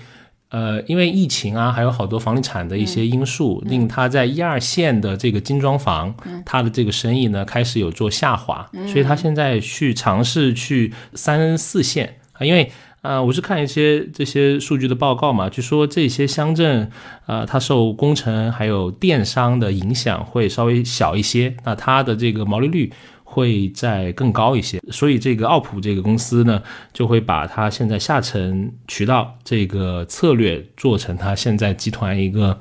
[0.54, 6.14] 呃，因为疫情啊，还有好多房地产的一些因素，令它在一二线的这个精装房，
[6.46, 12.18] 它的这个生意呢开始有做下滑，所以它现在去尝试去三四线。
[12.34, 12.70] 啊，因为。
[13.04, 16.90] 呃，我是看一些这些数据的报告嘛，就说这些乡镇，
[17.26, 22.90] 呃，它受工程还有电商的影响会稍微小一些，那它的这个毛利率
[23.26, 26.62] 会再更高一些，所以这个奥普这个公司呢，
[26.92, 32.56] 就会把它现在下沉渠道这个策略做成它现在集团一个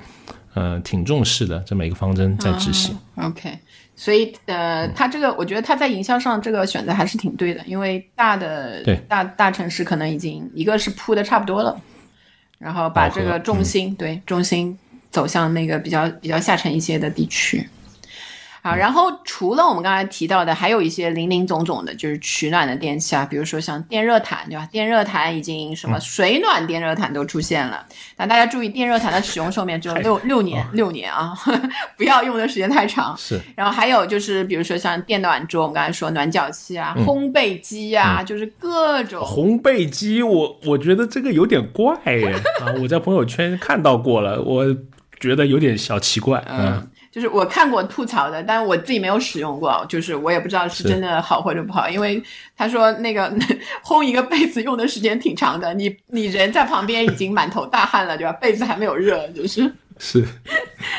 [0.55, 2.97] 呃挺重视的这么一个方针在执行。
[3.17, 3.51] OK，
[3.95, 11.79] 所以呃，他这个我觉得他在营销上这个选择还是挺对的，因为大的对大大城市可能已经一个是铺的差不多了，
[12.57, 14.75] 然后把这个重心、对重心
[15.11, 17.69] 走向那个比较比较下沉一些的地区。
[18.63, 24.65] 好，然后除了我们刚才提到的，还有一些零零总总的，就是取暖的电器啊，比如说像电热毯，对吧？
[24.71, 27.85] 电热毯已经什么水暖电热毯都出现了，
[28.15, 31.33] 但大家注意，电热毯的使用寿命只有六六年，六年啊，
[31.97, 33.13] 不要用的时间太长。
[33.17, 39.21] 是然后还有就是，比如说像电暖桌，我们刚才说暖脚器啊、烘焙机啊，就是各种。
[39.21, 42.71] 烘焙机，我我觉得这个有点怪耶啊！
[42.81, 44.65] 我在朋友圈看到过了，我
[45.19, 46.41] 觉得有点小奇怪。
[46.47, 52.19] 嗯，就是我看过吐槽的，但我自己没有使用过，就是我也不知道是真的好或者不好，因为
[52.57, 53.31] 他说那个
[53.85, 58.33] 烘一个被子用的时间挺长的，你你人在旁边已经满头大汗了，对吧？
[58.33, 60.25] 被子还没有热，就是是。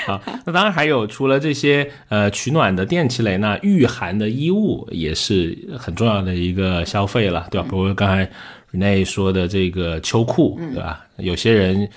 [0.06, 7.66] 好，那当然还有除了这些呃取暖的电器类，那御寒的衣物也是很重要的一个消费了，对吧？
[7.68, 8.30] 比如刚才
[8.72, 11.04] Rene 说的这个秋裤，对吧？
[11.16, 11.88] 有些人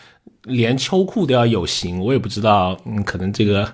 [0.43, 3.72] 连秋裤都要有型，我也不知道，嗯，可能这个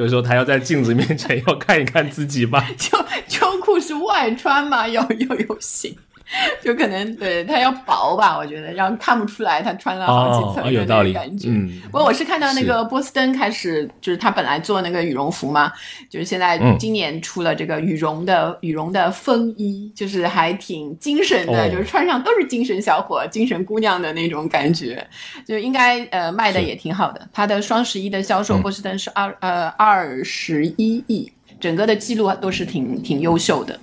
[0.00, 2.66] 有时候他要在镜子面前要看一看自己吧。
[2.78, 2.96] 秋
[3.28, 5.94] 秋裤是外穿嘛，要要有型。
[6.62, 11.48] 就可能对它要薄吧，我觉得让看不出来它穿了好几层哦，的那有道理，个感觉。
[11.48, 15.72] 嗯，不过我是看到那个波司登开始，就是他本来做那个羽绒服嘛，
[16.08, 16.76] 就是现在嗯。
[16.78, 21.70] 今年出了这个羽绒的、羽绒的风衣，就是还挺精神的，哦。
[21.70, 25.06] 就是穿上都是精神小伙、精神姑娘的那种感觉，
[25.44, 27.28] 就应该呃卖的也挺好的。
[27.32, 28.62] 它的双十一的销售，嗯。
[28.62, 33.78] 波司登是二呃二十一亿，整个的记录都是挺挺优秀的。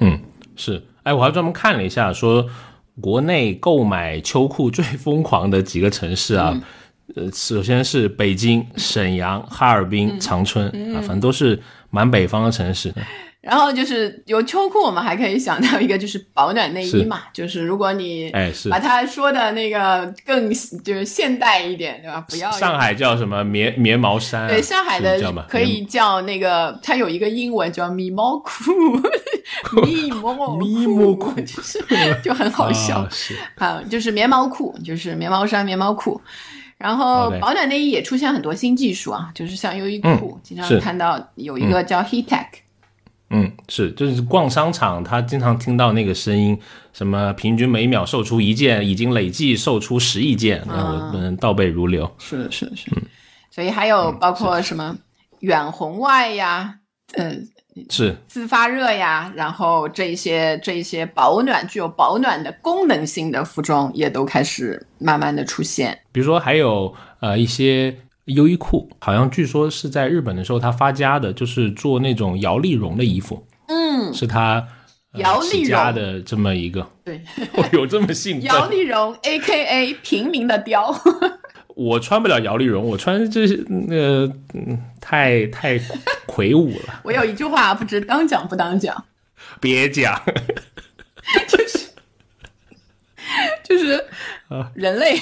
[0.00, 0.18] 嗯，
[0.56, 2.46] 是，哎，我还专门看了一下，说
[3.00, 6.54] 国内购买秋裤最疯狂的几个城市啊，
[7.16, 12.92] 呃，首先是北京、沈阳、哈尔滨、长春啊，反正都是蛮北方的城市。
[13.40, 22.20] 然后就是有秋裤，我们还可以想到一个就是保暖内衣是嘛，就是如果你哎，是把它说的那个更就是现代一点，对吧？
[22.28, 25.44] 不要上海叫什么棉棉毛衫啊、对上海的？
[25.48, 28.50] 可以叫那个，它有一个英文叫咪毛裤，
[29.86, 31.78] 米毛咪毛裤就是
[32.22, 36.20] 就很好笑啊、是啊，就是棉毛裤，就是棉毛衫、棉毛裤。
[36.76, 42.58] 然后保暖内衣也出现很多新技术啊，就是像优衣库，经常看到有一个叫 Heattech，、嗯，
[43.68, 46.58] 是，就是逛商场，他经常听到那个声音，
[46.94, 52.10] 什么平均每秒售出一件，已经累计售出十亿件，那我们倒背如流。
[52.18, 53.02] 是的，是的，是的。
[53.50, 54.96] 所以还有包括什么
[55.40, 56.76] 远红外呀，
[57.12, 57.36] 呃，
[57.90, 65.98] 是自发热呀，然后这一些这一些保暖具有保暖的功能性的服装也都开始慢慢的出现。
[66.10, 67.94] 比如说还有呃一些。
[68.28, 73.46] 优衣库好像据说是在日本的时候，他发家的，就是做那种摇粒绒的衣服。
[73.66, 74.66] 嗯，是他
[75.14, 76.88] 摇粒绒的这么一个。
[77.04, 77.20] 对，
[77.54, 78.44] 我有这么兴奋。
[78.44, 80.94] 摇粒绒，A K A 平民的貂。
[81.74, 84.32] 我穿不了摇粒绒，我穿这些那个
[85.00, 85.80] 太太
[86.26, 87.00] 魁梧了。
[87.04, 89.04] 我有一句话不知当讲不当讲。
[89.60, 90.20] 别讲。
[91.46, 91.88] 就是
[93.62, 94.04] 就是
[94.74, 95.18] 人类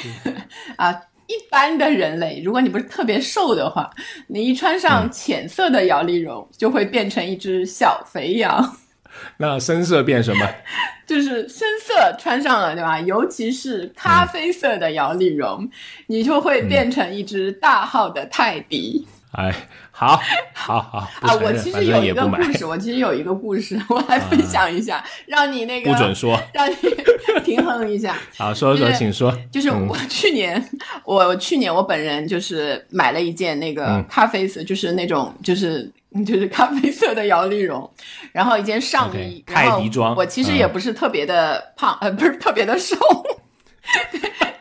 [0.76, 0.94] 啊。
[1.26, 3.90] 一般的人类，如果你不是特别瘦的话，
[4.28, 8.76] 你一穿上浅色的摇粒绒，就会变成一只小肥羊。
[9.38, 10.46] 那深色变什么？
[11.06, 13.00] 就是深色穿上了，对吧？
[13.00, 15.68] 尤其是咖啡色的摇粒绒，
[16.08, 19.06] 你就会变成一只大号的泰迪。
[19.32, 19.54] 哎，
[19.98, 20.20] 好，
[20.52, 21.34] 好，好啊！
[21.42, 26.76] 我其实有一个故事，我其实有一个故事，我来分享一下，让你那个不准说，让你
[27.42, 28.14] 平衡一下。
[28.36, 29.34] 好，说说，请说。
[29.50, 30.62] 就是我去年，
[31.02, 35.90] 我去年我本人就是买了一件那个咖啡色，就是那种就是
[36.26, 37.90] 就是咖啡色的摇粒绒，
[38.32, 40.14] 然后一件上衣，泰迪装。
[40.14, 42.94] 我其实也不是特别的胖，呃，不是特别的瘦。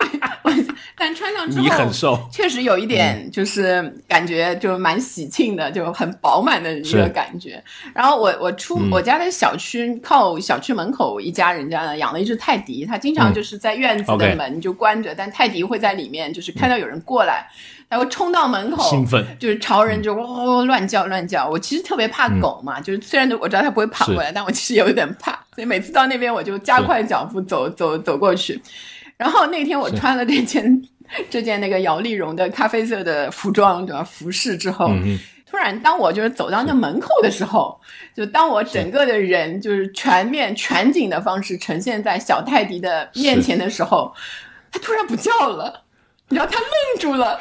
[0.97, 7.61] 但穿上之后，你很瘦，确实有一点，就是感觉就蛮喜庆的，就很饱满的一个感觉。
[7.93, 17.45] 然后我我出我家的小区，靠小区门口一家人家呢养了一只泰迪，它经常就是在院子的门就关着，但泰迪会在里面，就是看到有人过来，
[17.89, 21.49] 它会冲到门口，兴奋，就是朝人就喔乱叫乱叫。
[21.49, 28.61] 我其实特别怕狗嘛，就是虽然我知道它不会跑过来，但我其实有点怕，所以每次到那边我就加快脚步走走走过去。
[29.17, 30.81] 然后那天我穿了这件
[31.29, 34.03] 这件那个摇粒绒的咖啡色的服装，对吧？
[34.03, 34.87] 服饰之后，
[35.49, 37.79] 突然当我就是走到那门口的时候，
[38.15, 44.13] 就当我整个的人就是全面全景的方式呈现在小泰迪的面前的时候，
[44.71, 45.83] 他突然不叫了，
[46.29, 47.39] 然后他愣住了，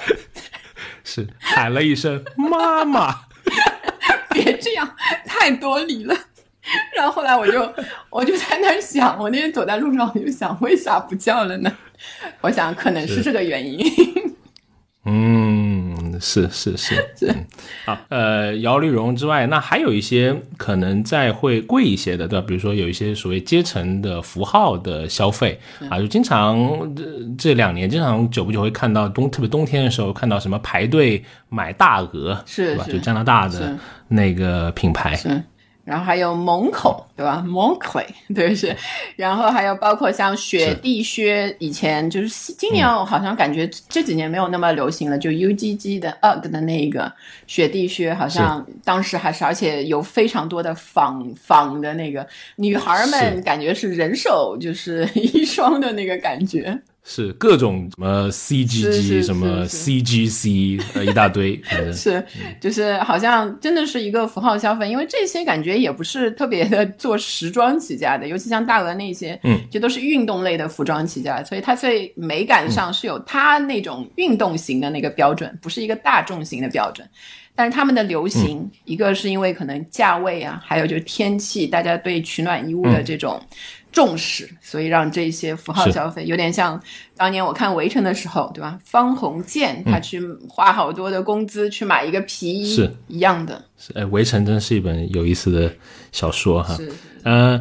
[1.02, 3.22] 是喊了一声“妈妈”，
[4.30, 4.94] 别这样，
[5.26, 6.16] 太多礼了。
[6.96, 7.72] 然后后来我就
[8.10, 11.70] 我就在那儿想，我那天走在路上，我就想，为啥不叫了呢？
[12.40, 13.86] 我想可能是这个原因。
[15.06, 17.34] 嗯，是是是 是。
[17.84, 22.46] 好，呃，摇粒绒之外，那还有一些可能再会贵一些的，对吧？
[22.48, 25.60] 比如说有一些所谓阶层的符号的消费
[25.90, 27.04] 啊，就经常这
[27.36, 32.86] 这两年经常久不久会看到冬，特别冬天的时候看到什么排队买大鹅，是吧？
[32.90, 35.14] 就加拿大的那个品牌。
[35.14, 35.42] 是。
[35.84, 37.44] 然后还有蒙口，对吧？
[37.46, 38.74] 蒙腿， 对是。
[39.16, 47.12] 然后还有包括像雪地靴，以前就是今年我好像感觉这几年没有那么流行了，就 UGG 的 UGG 的那个
[47.46, 52.26] 雪地靴，好像当时还是，而且有非常多的仿仿的那个
[52.56, 56.80] 女孩们感觉是人手就是 一双的那个感觉。
[57.06, 61.60] 是各种什么 CGG 什么 CGC 呃一大堆，
[61.92, 62.24] 是
[62.58, 77.06] 就是好像真的是一个符号消费，因为这些感觉也不是特别的做时装起家的，尤其像大鹅那些，嗯，这都是运动类的服装起家，所以它在美感上是有它那种运动型的那个标准，不是一个大众型的标准。
[77.56, 83.40] 但是他们的流行，一个是因为可能价位啊，还有就是天气，大家对取暖衣物的这种。
[83.94, 86.78] 重视，所以让这些符号消费有点像
[87.16, 88.76] 当年我看《围城》的时候，对吧？
[88.84, 93.64] 方鸿渐他去花好多的工资去买一个皮衣，是一样的。
[93.78, 95.72] 是，哎，《围城》真是一本有意思的
[96.10, 96.74] 小说哈。
[96.74, 96.92] 是，
[97.22, 97.60] 呃，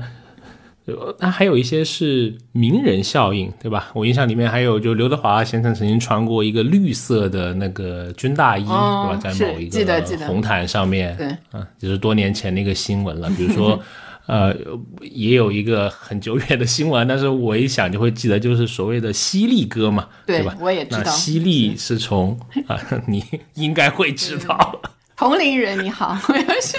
[1.20, 3.92] 那还有一些是名人效应，对吧？
[3.94, 9.20] 我印象里面还有，就刘德华先生曾经穿过一个绿色的那个军大衣，对吧？
[9.22, 13.80] 在某一个红毯上面，对，啊，就是多年前那个新闻了，比如说。
[14.26, 14.56] 呃，
[15.02, 20.56] 也有一个很久远的新闻，但是我一想就会记得，就是所谓的犀利哥嘛，对吧？
[20.62, 23.24] 我也知道，犀利是从啊， 你
[23.56, 24.82] 应该会知道。
[25.18, 26.78] 同龄人你好，我是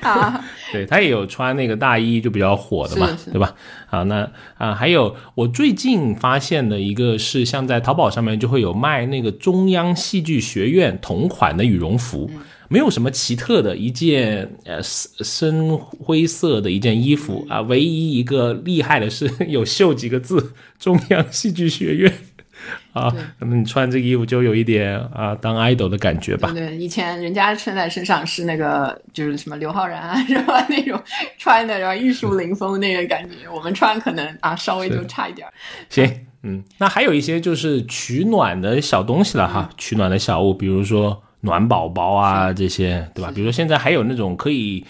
[0.00, 3.54] 啊，对他也有穿那个大衣，就比较火的嘛，对吧？
[3.90, 12.30] 啊，那啊，还有我最近发现的一个是，像在淘宝上面就会有卖那个中央戏剧学院同款的羽绒服。
[12.68, 22.12] 没有什么奇特的一件，呃，深灰色的一件衣服啊，唯一一个厉害的是 有绣几个字“中央戏剧学院”，
[22.92, 23.10] 啊，
[23.40, 26.50] 那么你穿这个衣服就有一点啊当 idol 的感觉吧。
[26.52, 30.66] 对，以前人家穿在身上是那个就是什么刘昊然啊， 是吧？
[30.68, 31.00] 那种
[31.38, 35.48] 穿的然后玉树临风那个感觉，我们穿可能啊稍微就差一点。
[35.88, 43.30] 行，嗯，那还有一些就是取暖的小东西了哈，取暖的小物，比如说暖宝宝啊这些，对吧？
[43.34, 44.84] 比如说现在还有那种可以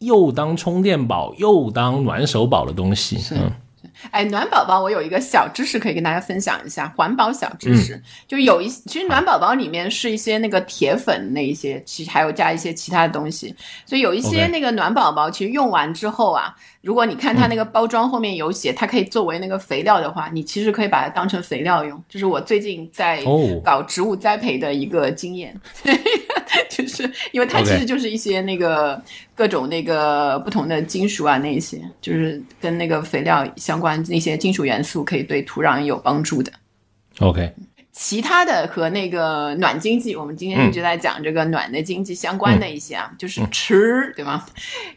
[0.00, 3.50] 又当充电宝又当暖手宝的东西，嗯。
[4.10, 13.54] 哎，暖宝宝，我有一个小知识可以跟大家分享一下，环保小知识，就有一其实暖宝宝里面是一些那个铁粉那一些，其还有加一些其他的东西，
[13.86, 16.54] 所以有一些那个暖宝宝其实用完之后啊。
[16.82, 22.02] 如果你看它那个包装后面有写，它可以作为那个肥料的话，你其实可以把它当成肥料用。
[22.08, 23.22] 这是我最近在
[23.64, 25.54] 搞植物栽培的一个经验，
[26.68, 29.00] 就是因为它其实就是一些那个
[29.34, 36.52] 各种那个不同的金属啊，那一些就是跟那个肥料相关那些金属元素，可以对土壤有帮助的。
[37.20, 37.52] OK。
[37.94, 44.42] 其他的和那个暖经济，我们今天一直在讲这个暖的经济相关的一些啊，就是吃，对吗？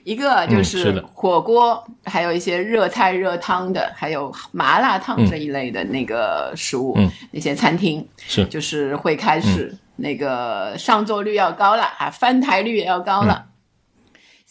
[0.06, 6.98] 一个就是火锅，还有一些热菜热汤的，还有麻辣烫这一类的那个食物，
[7.32, 13.46] 那些餐厅是就是会开始那个上座率要高了啊，翻台率也要高了。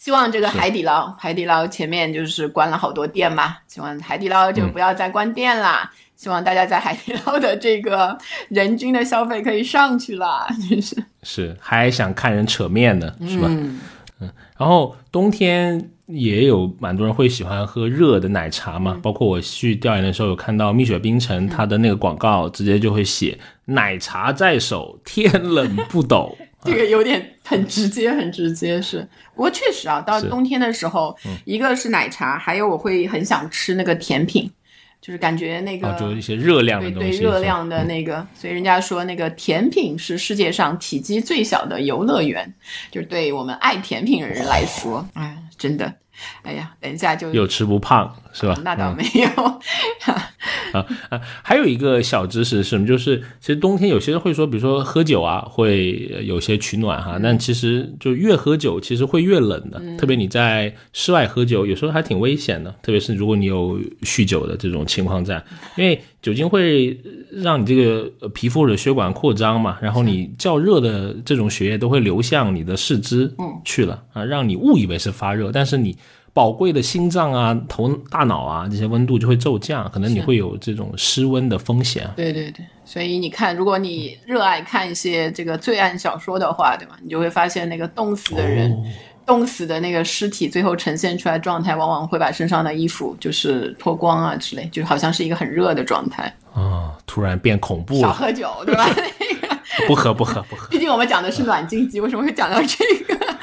[0.05, 5.91] 希望这个海底捞，海底捞前面就是关了好多店嘛，希望海底捞就不要再关店啦。
[6.15, 8.15] 希望大家在海底捞的这个
[8.49, 13.47] 人均的消费可以上去了，就是是还想看人扯面呢，是吧？
[13.49, 13.79] 嗯，
[14.55, 26.37] 然后冬天也有蛮多人会喜欢喝热的奶茶嘛，包括我去调研的时候有看到蜜雪冰城它的那个广告，直接就会写奶茶在手，天冷不抖。
[26.65, 29.07] 这个有点很直接，很直接是。
[29.35, 34.51] 不过确实啊，到冬天的时候，一个是奶茶，还有我会很想吃那个甜品。
[35.01, 42.51] 就是感觉那个，就一些热量的东西，对热量的那个，所以人家说那个甜品是世界上体积最小的游乐园，
[42.89, 45.93] 就是对我们爱甜品的人来说，哎，真的。
[46.43, 48.59] 哎呀，等一下就有吃不胖是吧？
[48.63, 49.43] 那倒没有。
[50.73, 52.85] 啊啊，还有一个小知识是什么？
[52.85, 57.17] 就是其实冬天有些人会说，比如说喝酒啊，会有些取暖哈。
[57.21, 59.81] 但其实就越喝酒，其实会越冷的。
[59.97, 62.69] 特别你在室外喝酒，有时候还挺危险的。
[62.81, 65.41] 特别是如果你有酗酒的这种情况在，
[65.77, 66.99] 因为酒精会
[67.31, 73.31] 让你这个皮肤的血管扩张嘛，然后你较热的这种血液都会流向你的四肢
[73.63, 75.95] 去了啊，让你误以为是发热，但是你。
[76.35, 82.05] 宝贵的心脏啊、头、大脑啊，这些温度就会骤降，可能你会有这种失温的风险。
[82.13, 86.99] 对对对，所以你看，如果你热爱看一些这个罪案小说的话，对吧？
[87.01, 88.69] 你就会发现那个冻死的人、
[89.25, 96.31] 冻死的那个尸体，最后呈现出来状态，往往会把身上的衣服就是脱光啊之类，就好像是一个很热的状态。
[96.53, 98.01] 啊，突然变恐怖了。
[98.01, 98.85] 少喝酒，对吧？
[98.87, 99.55] 那 个
[99.87, 100.67] 不喝，不喝，不喝。
[100.69, 103.35] 毕竟我们讲的是暖经济，为什么会讲到这个？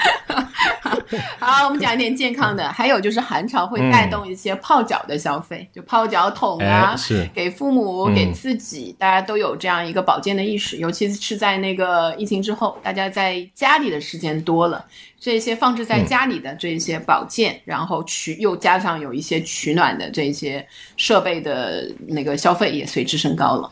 [1.38, 14.84] 好，我们讲一点健康的，还有就是寒潮会带动一些泡脚的消费，就泡脚桶啊，是给父母给自己，大家都有这样一个保健的意识，尤其是在那个疫情之后，大家在家里的时间多了，
[15.20, 20.66] 这些放置在家里的这些保健，然后取又加上有一些取暖的这些
[20.96, 23.70] 设备的那个消费也随之升高了。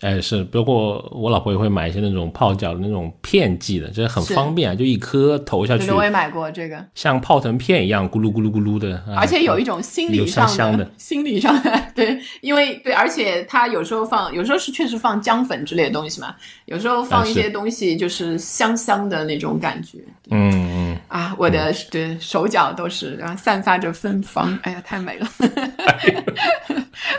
[0.00, 5.90] 哎，是，包括我老婆也会买一些那种泡脚的那种片剂的，这很方便啊，就一颗投下去。
[5.90, 9.02] 我也买过这个，像泡腾片一样，咕噜咕噜咕噜的。
[9.16, 16.34] 而且有一种心理上的，心理上的，对，因为对，而且它有时候放，有时候是确实放姜粉之类的东西嘛，
[16.64, 19.98] 有时候放一些东西就是香香的那种感觉。
[20.30, 20.96] 嗯嗯。
[21.08, 25.28] 啊，我的对手脚都是然后散发着芬芳，哎呀，太美了。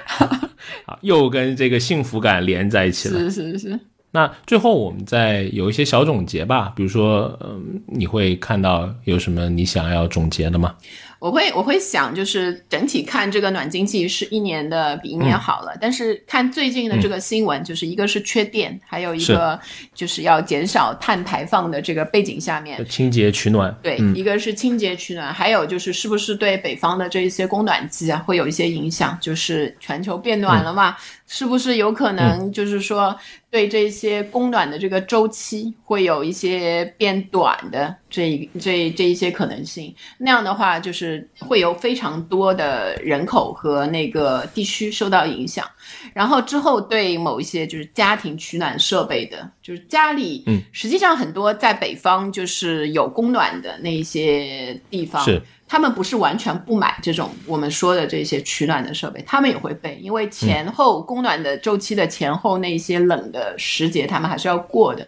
[0.86, 3.20] 好，又跟这个幸福感连在一起了。
[3.20, 3.80] 是是是。
[4.14, 10.76] 那最后我们再有一些小总结吧，比如说，嗯，你会看到有什么你想要总结的吗？
[11.20, 19.58] 我会我会想，就是整体看这个暖经济是一年的比一年好了，但是看最近的这个新闻，就是一个是缺电，还有一个
[19.94, 23.74] 就是要减少碳排放的这个背景下面，清洁取暖。
[23.84, 29.16] 对，一个是清洁取暖，还有就是是不是对北方的这一些供暖季啊会有一些影响？
[29.22, 30.98] 就是全球变暖了嘛，
[31.34, 33.18] 是不是有可能就是说？
[33.52, 45.70] 对这些供暖的这个周期会有一些变短的这这这一些可能性，那样的话就是会有非常多的人口和那个地区受到影响，
[46.14, 55.22] 然后之后对某一些就是家庭取暖设备的，就是家里，嗯，实际上很多在北方就是有供暖的那一些地方。
[55.26, 55.42] 是。
[55.72, 65.08] 他们不是完全不买这种我们说的这些取暖的设备，他们也会备，因为前后供暖的周期的前后那些冷的时节，他们还是要过的。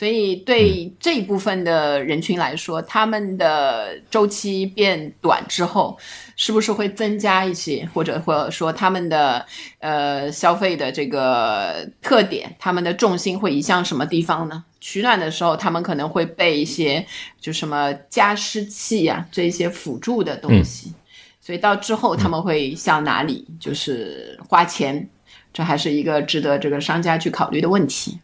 [0.00, 5.98] 所以对这一部分的人群来说，他们的周期变短之后，
[6.36, 9.44] 是不是会增加一些，或者或者说他们的
[9.78, 14.64] 呃消费的这个特点，他们的重心会移向什么地方呢？
[14.80, 17.04] 取暖的时候，他们可能会备一些
[17.38, 20.94] 就什么加湿器呀这些辅助的东西，
[21.42, 23.46] 所以到之后他们会向哪里？
[23.60, 25.06] 就是花钱，
[25.52, 28.18] 这还是一个值得这个商家去考虑的问题。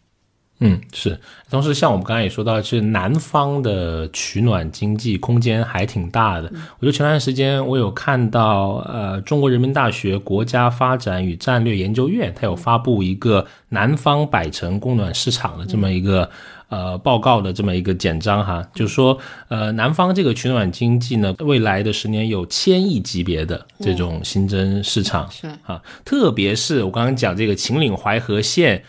[0.61, 1.19] 嗯，是。
[1.51, 6.51] 同时，像我们刚才也说到，是南方的取暖经济空间还挺大的。
[6.79, 16.29] 我觉得前段时间我有看到，呃，中国人民大学国家发展与战略研究院，它有发布一个南方百城供暖市场的这么一个
[16.69, 19.17] 呃报告的这么一个简章哈，就是说，
[19.49, 28.83] 呃，南方这个取暖经济呢，未来的十年有千亿级别的这种新增市场是啊，特别是我刚刚讲这个秦岭淮河线。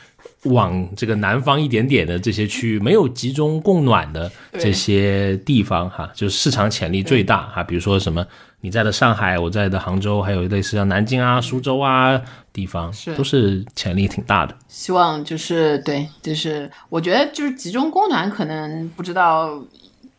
[0.48, 7.64] 往这个南方一点点的这些区域，没有集中供暖的这些地方，哈，就是市场潜力最大哈。
[7.64, 8.26] 比如说什么
[8.62, 12.20] 你在的上海，我在的杭州，还有类似像南京啊、苏州啊
[12.52, 14.56] 地方，都是潜力挺大的。
[14.68, 19.62] 希望就是对，就是我觉得就是集中供暖，可能不知道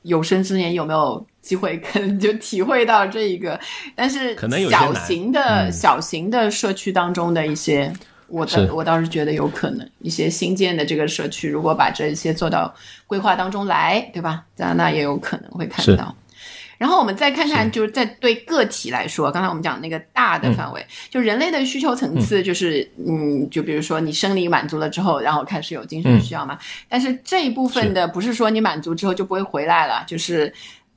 [0.03, 3.59] 有生之年有没有机会，可能就体会到这一个。
[3.95, 7.93] 但是可能有小型的小型的社区当中的一些。
[8.29, 12.75] 我的我倒是觉得有可能，一些新建的这个社区，如果把这些做到
[13.07, 14.45] 规划当中来，对吧？
[14.57, 16.15] 那那也有可能会看到。
[16.77, 26.57] 然后我们再看看，就是在对个体来说，刚才我们讲那个大的范围，就人类的需求层次，就是嗯，就比如说你生理满足了之后，然后开始有精神需要嘛。
[26.89, 30.53] 但是这一部分的不是说你满足之后就不会回来了，就是。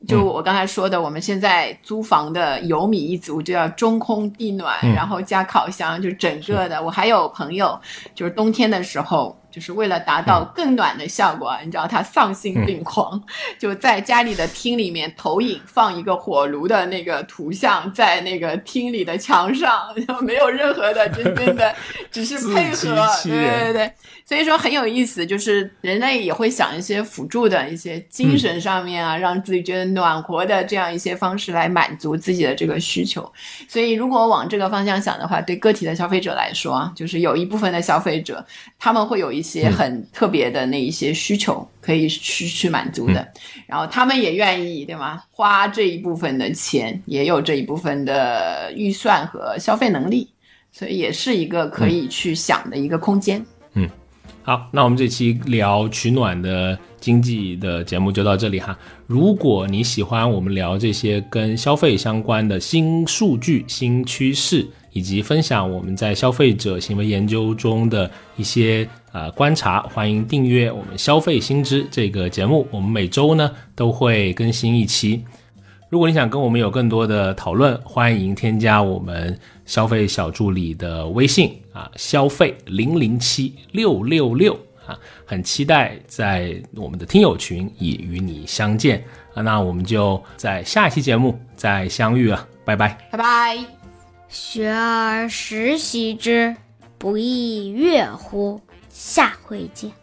[0.08, 6.82] 就我刚才说的，我们现在租房的有米一族就要中空地暖，然后加烤箱，就整个的。
[6.82, 7.80] 我还有朋友，
[8.16, 9.38] 就是冬天的时候。
[9.52, 13.22] 就是为了达到更暖的效果，你知道他丧心病狂，
[13.60, 19.94] 就在家里的厅里面投影放一个火炉的那个图像在那个厅里的墙上，
[20.24, 21.76] 没有任何的真正的，
[22.10, 22.96] 只是 配合，
[23.26, 23.94] 对对对，
[24.32, 33.30] 所以说很有意思，就是人类也会想一些辅助的一些精神上面啊，让自己觉得暖和的这样一些方式来满足自己的这个需求。
[33.68, 38.46] 所以如果往这个方向想的话，对个体的消费者来说，就是有一部分的消费者
[38.80, 39.42] 他们会有一。
[39.42, 43.28] 一些很特别的那一些需求可以去去满足的，
[43.66, 45.24] 然后他们也愿意对吗？
[45.32, 50.30] 花这一部分的钱，也有这一部分的预算和消费能力，
[50.72, 53.44] 所以也是一个可以去想的一个空间。
[53.74, 53.90] 嗯，
[54.52, 58.78] 好，那我们这期聊取暖的经济的节目就到这里哈。
[59.08, 64.68] 如果你喜欢我们聊这些跟消费相关的新数据、新趋势。
[64.94, 72.68] 以及分享我们在消费者行为研究中的一些呃观察，欢迎订阅我们消费新知这个节目。
[72.70, 75.24] 我们每周呢都会更新一期。
[75.88, 79.40] 如果你想跟我们有更多的讨论，欢迎添加我们
[79.72, 84.54] 消费小助理的微信啊，消费零零七六六六
[84.86, 89.02] 啊，很期待在我们的听友群已与你相见
[89.34, 89.42] 啊。
[89.42, 93.66] 那我们就在下一期节目再相遇了，拜拜，拜拜。
[94.28, 96.54] 学而时习之，
[96.98, 98.62] 不亦说乎？
[98.90, 100.01] 下回见。